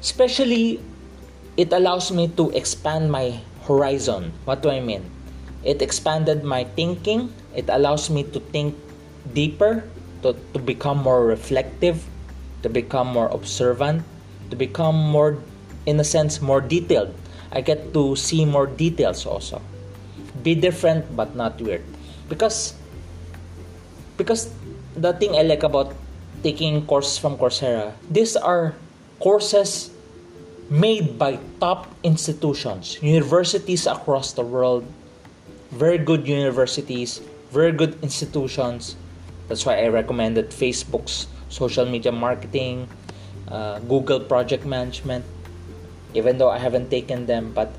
Especially, 0.00 0.80
it 1.58 1.70
allows 1.70 2.10
me 2.10 2.28
to 2.40 2.48
expand 2.56 3.12
my 3.12 3.44
horizon. 3.68 4.32
What 4.46 4.62
do 4.62 4.70
I 4.70 4.80
mean? 4.80 5.04
It 5.64 5.82
expanded 5.82 6.44
my 6.44 6.64
thinking. 6.64 7.28
It 7.54 7.68
allows 7.68 8.10
me 8.10 8.24
to 8.24 8.40
think 8.40 8.76
deeper, 9.32 9.84
to, 10.22 10.36
to 10.52 10.58
become 10.58 10.98
more 10.98 11.26
reflective, 11.26 12.04
to 12.62 12.68
become 12.68 13.08
more 13.08 13.28
observant, 13.28 14.04
to 14.50 14.56
become 14.56 14.96
more, 14.96 15.38
in 15.86 16.00
a 16.00 16.04
sense, 16.04 16.40
more 16.40 16.60
detailed. 16.60 17.14
I 17.52 17.60
get 17.60 17.94
to 17.94 18.16
see 18.16 18.44
more 18.44 18.66
details 18.66 19.24
also. 19.26 19.62
Be 20.42 20.54
different 20.54 21.16
but 21.16 21.34
not 21.34 21.60
weird. 21.60 21.82
Because 22.28 22.74
because 24.18 24.50
the 24.94 25.14
thing 25.14 25.34
I 25.36 25.42
like 25.42 25.62
about 25.62 25.94
taking 26.42 26.84
courses 26.86 27.16
from 27.16 27.38
Coursera, 27.38 27.94
these 28.10 28.36
are 28.36 28.74
courses 29.20 29.90
made 30.68 31.18
by 31.18 31.38
top 31.60 31.88
institutions, 32.02 32.98
universities 33.00 33.86
across 33.86 34.32
the 34.32 34.42
world, 34.42 34.84
very 35.70 35.96
good 35.96 36.28
universities, 36.28 37.22
very 37.50 37.72
good 37.72 37.98
institutions. 38.02 38.96
That's 39.48 39.64
why 39.64 39.82
I 39.84 39.88
recommended 39.88 40.50
Facebook's 40.50 41.26
social 41.48 41.86
media 41.86 42.12
marketing, 42.12 42.88
uh, 43.48 43.78
Google 43.80 44.20
project 44.20 44.66
management, 44.66 45.24
even 46.14 46.38
though 46.38 46.50
I 46.50 46.58
haven't 46.58 46.90
taken 46.90 47.26
them. 47.26 47.52
But 47.52 47.72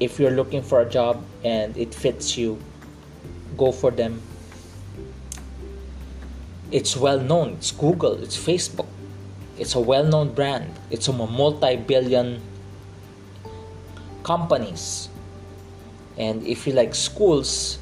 if 0.00 0.18
you're 0.18 0.32
looking 0.32 0.62
for 0.62 0.80
a 0.80 0.88
job 0.88 1.24
and 1.44 1.76
it 1.76 1.94
fits 1.94 2.36
you, 2.36 2.58
go 3.56 3.72
for 3.72 3.90
them. 3.90 4.22
It's 6.70 6.96
well 6.96 7.20
known, 7.20 7.54
it's 7.60 7.72
Google, 7.72 8.22
it's 8.22 8.36
Facebook 8.36 8.88
it's 9.58 9.74
a 9.74 9.80
well 9.80 10.04
known 10.04 10.32
brand, 10.32 10.70
it's 10.90 11.08
a 11.08 11.12
multi 11.12 11.76
billion 11.76 12.40
companies. 14.22 15.08
And 16.16 16.46
if 16.46 16.66
you 16.66 16.72
like 16.72 16.94
schools, 16.94 17.78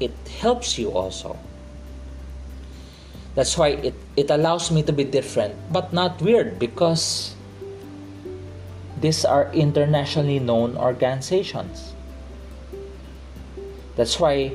it 0.00 0.14
helps 0.40 0.78
you 0.78 0.90
also. 0.92 1.38
That's 3.34 3.56
why 3.58 3.68
it, 3.68 3.94
it 4.16 4.30
allows 4.30 4.70
me 4.70 4.82
to 4.84 4.92
be 4.92 5.04
different, 5.04 5.54
but 5.70 5.92
not 5.92 6.20
weird 6.22 6.58
because 6.58 7.34
these 9.00 9.24
are 9.24 9.52
internationally 9.52 10.38
known 10.38 10.76
organizations. 10.76 11.92
That's 13.96 14.18
why 14.18 14.52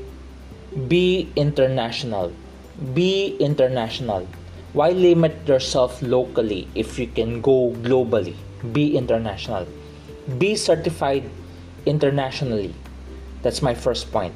be 0.88 1.30
international. 1.36 2.34
Be 2.94 3.38
international. 3.38 4.28
Why 4.74 4.92
limit 4.92 5.48
yourself 5.48 6.02
locally 6.02 6.68
if 6.74 6.98
you 6.98 7.06
can 7.06 7.42
go 7.42 7.76
globally? 7.84 8.36
Be 8.72 8.98
international. 8.98 9.68
Be 10.38 10.56
certified 10.56 11.30
internationally. 11.86 12.74
That's 13.42 13.62
my 13.62 13.76
first 13.76 14.12
point. 14.12 14.34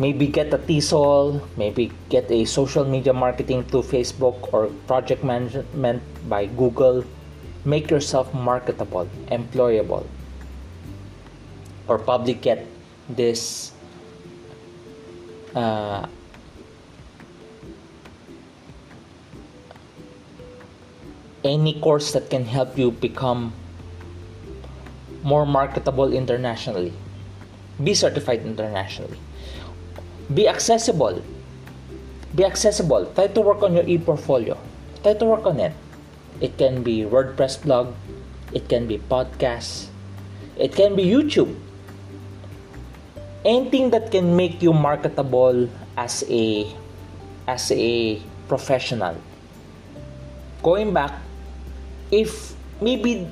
Maybe 0.00 0.26
get 0.32 0.48
a 0.54 0.56
TESOL, 0.56 1.44
maybe 1.58 1.92
get 2.08 2.30
a 2.30 2.46
social 2.46 2.86
media 2.86 3.12
marketing 3.12 3.64
through 3.64 3.82
Facebook 3.82 4.48
or 4.50 4.72
project 4.88 5.22
management 5.22 6.00
by 6.26 6.46
Google. 6.46 7.04
Make 7.66 7.90
yourself 7.90 8.32
marketable, 8.32 9.10
employable. 9.28 10.06
Or 11.86 11.98
probably 11.98 12.32
get 12.32 12.64
this 13.10 13.72
uh, 15.54 16.06
any 21.44 21.78
course 21.78 22.12
that 22.12 22.30
can 22.30 22.46
help 22.46 22.78
you 22.78 22.90
become 22.90 23.52
more 25.22 25.44
marketable 25.44 26.10
internationally. 26.14 26.94
Be 27.84 27.92
certified 27.92 28.46
internationally. 28.46 29.18
Be 30.32 30.46
accessible. 30.46 31.22
Be 32.34 32.44
accessible. 32.44 33.06
Try 33.14 33.26
to 33.26 33.40
work 33.40 33.62
on 33.62 33.74
your 33.74 33.84
e-portfolio. 33.84 34.56
Try 35.02 35.14
to 35.14 35.24
work 35.26 35.46
on 35.46 35.58
it. 35.58 35.72
It 36.40 36.56
can 36.56 36.82
be 36.82 37.02
WordPress 37.02 37.62
blog, 37.62 37.92
it 38.52 38.68
can 38.68 38.86
be 38.86 38.96
podcasts, 38.96 39.92
it 40.56 40.72
can 40.72 40.96
be 40.96 41.04
YouTube. 41.04 41.52
Anything 43.44 43.90
that 43.90 44.10
can 44.10 44.36
make 44.36 44.62
you 44.62 44.72
marketable 44.72 45.68
as 45.96 46.24
a 46.28 46.64
as 47.48 47.72
a 47.72 48.20
professional. 48.48 49.16
Going 50.62 50.92
back 50.94 51.12
if 52.10 52.54
maybe 52.80 53.28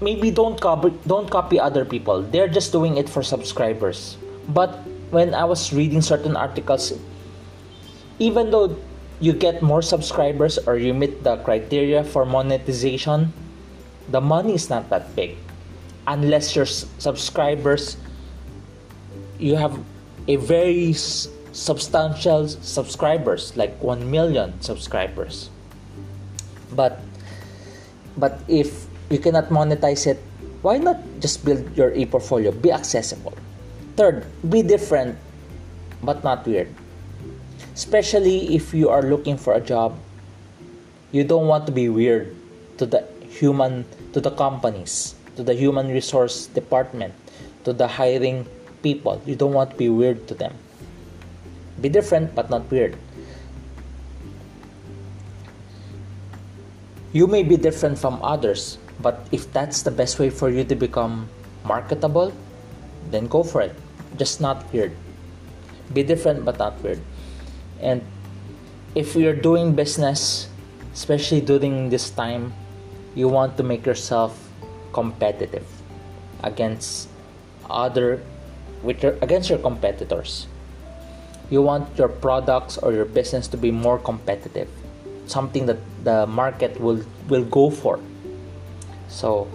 maybe 0.00 0.30
don't 0.30 0.60
copy 0.60 0.92
don't 1.06 1.30
copy 1.30 1.58
other 1.58 1.84
people 1.84 2.22
they're 2.22 2.48
just 2.48 2.70
doing 2.70 2.96
it 2.96 3.08
for 3.08 3.22
subscribers 3.22 4.16
but 4.48 4.84
when 5.10 5.34
i 5.34 5.44
was 5.44 5.72
reading 5.72 6.00
certain 6.00 6.36
articles 6.36 6.92
even 8.18 8.50
though 8.50 8.76
you 9.20 9.32
get 9.32 9.62
more 9.62 9.82
subscribers 9.82 10.58
or 10.66 10.76
you 10.76 10.94
meet 10.94 11.22
the 11.24 11.36
criteria 11.38 12.04
for 12.04 12.24
monetization 12.24 13.32
the 14.08 14.20
money 14.20 14.54
is 14.54 14.70
not 14.70 14.88
that 14.90 15.14
big. 15.14 15.36
Unless 16.06 16.56
your 16.56 16.66
subscribers 16.66 17.96
you 19.38 19.54
have 19.54 19.78
a 20.26 20.36
very 20.36 20.92
substantial 21.52 22.48
subscribers 22.48 23.56
like 23.56 23.76
1 23.82 24.10
million 24.10 24.60
subscribers. 24.60 25.50
But 26.72 27.00
but 28.16 28.40
if 28.48 28.88
you 29.10 29.18
cannot 29.18 29.48
monetize 29.48 30.06
it 30.06 30.18
why 30.62 30.78
not 30.78 30.98
just 31.20 31.44
build 31.44 31.76
your 31.76 31.92
e-portfolio? 31.94 32.50
Be 32.50 32.72
accessible 32.72 33.36
third 33.98 34.22
be 34.46 34.62
different 34.62 35.18
but 36.06 36.22
not 36.22 36.46
weird. 36.46 36.70
Especially 37.74 38.54
if 38.54 38.70
you 38.70 38.86
are 38.88 39.02
looking 39.02 39.34
for 39.34 39.58
a 39.58 39.60
job 39.60 39.98
you 41.10 41.26
don't 41.26 41.50
want 41.50 41.66
to 41.66 41.74
be 41.74 41.90
weird 41.90 42.30
to 42.78 42.86
the 42.86 43.02
human 43.26 43.82
to 44.14 44.22
the 44.22 44.30
companies 44.30 45.18
to 45.34 45.42
the 45.42 45.54
human 45.54 45.90
resource 45.90 46.46
department 46.46 47.10
to 47.66 47.72
the 47.74 47.90
hiring 47.90 48.46
people. 48.82 49.20
You 49.26 49.34
don't 49.34 49.52
want 49.52 49.74
to 49.74 49.76
be 49.76 49.88
weird 49.88 50.28
to 50.28 50.34
them. 50.34 50.54
Be 51.82 51.88
different 51.88 52.34
but 52.38 52.50
not 52.50 52.70
weird. 52.70 52.94
You 57.10 57.26
may 57.26 57.42
be 57.42 57.56
different 57.56 57.98
from 57.98 58.22
others, 58.22 58.78
but 59.02 59.26
if 59.32 59.50
that's 59.52 59.82
the 59.82 59.90
best 59.90 60.18
way 60.18 60.30
for 60.30 60.50
you 60.50 60.62
to 60.62 60.76
become 60.76 61.28
marketable, 61.64 62.32
then 63.10 63.26
go 63.26 63.42
for 63.42 63.62
it. 63.62 63.74
Just 64.16 64.40
not 64.40 64.72
weird. 64.72 64.96
Be 65.92 66.02
different 66.02 66.44
but 66.44 66.58
not 66.58 66.80
weird. 66.82 67.00
And 67.80 68.02
if 68.94 69.14
you're 69.14 69.36
doing 69.36 69.74
business, 69.74 70.48
especially 70.92 71.40
during 71.40 71.90
this 71.90 72.10
time, 72.10 72.52
you 73.14 73.28
want 73.28 73.56
to 73.56 73.62
make 73.62 73.86
yourself 73.86 74.50
competitive 74.92 75.66
against 76.42 77.08
other 77.68 78.22
with 78.82 79.02
your, 79.02 79.18
against 79.20 79.50
your 79.50 79.58
competitors. 79.58 80.46
You 81.50 81.62
want 81.62 81.96
your 81.96 82.08
products 82.08 82.78
or 82.78 82.92
your 82.92 83.04
business 83.04 83.48
to 83.48 83.56
be 83.56 83.70
more 83.70 83.98
competitive 83.98 84.68
something 85.28 85.66
that 85.66 85.78
the 86.04 86.26
market 86.26 86.80
will 86.80 87.00
will 87.28 87.44
go 87.44 87.70
for 87.70 88.00
so 89.08 89.48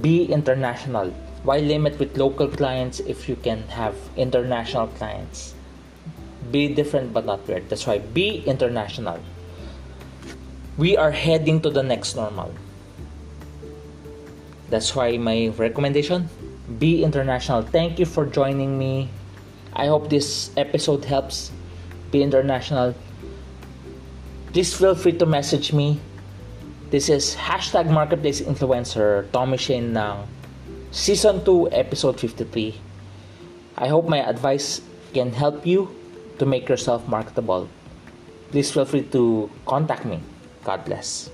be 0.00 0.24
international 0.24 1.12
why 1.42 1.58
limit 1.58 1.98
with 1.98 2.16
local 2.16 2.48
clients 2.48 3.00
if 3.00 3.28
you 3.28 3.36
can 3.36 3.62
have 3.68 3.96
international 4.16 4.88
clients? 4.88 5.54
Be 6.50 6.74
different 6.74 7.12
but 7.12 7.24
not 7.24 7.46
weird. 7.48 7.68
That's 7.68 7.86
why 7.86 7.98
be 7.98 8.44
international. 8.44 9.20
We 10.76 10.96
are 10.96 11.10
heading 11.10 11.60
to 11.62 11.70
the 11.70 11.82
next 11.82 12.16
normal. 12.16 12.52
That's 14.68 14.94
why 14.94 15.16
my 15.16 15.48
recommendation 15.56 16.28
be 16.78 17.02
international. 17.02 17.62
Thank 17.62 17.98
you 17.98 18.06
for 18.06 18.26
joining 18.26 18.78
me. 18.78 19.08
I 19.72 19.86
hope 19.86 20.10
this 20.10 20.50
episode 20.56 21.04
helps. 21.04 21.50
Be 22.10 22.22
international. 22.22 22.94
Please 24.52 24.74
feel 24.74 24.94
free 24.94 25.16
to 25.18 25.26
message 25.26 25.72
me. 25.72 26.00
This 26.90 27.08
is 27.08 27.34
hashtag 27.36 27.90
marketplace 27.90 28.40
influencer 28.40 29.30
tommy 29.30 29.56
shane 29.56 29.94
ng 29.96 30.26
Season 30.90 31.38
2, 31.44 31.70
Episode 31.70 32.18
53. 32.18 32.74
I 33.78 33.86
hope 33.86 34.08
my 34.08 34.18
advice 34.18 34.82
can 35.14 35.30
help 35.30 35.64
you 35.64 35.86
to 36.38 36.46
make 36.46 36.68
yourself 36.68 37.06
marketable. 37.06 37.68
Please 38.50 38.72
feel 38.72 38.84
free 38.84 39.06
to 39.14 39.48
contact 39.66 40.04
me. 40.04 40.18
God 40.64 40.84
bless. 40.84 41.30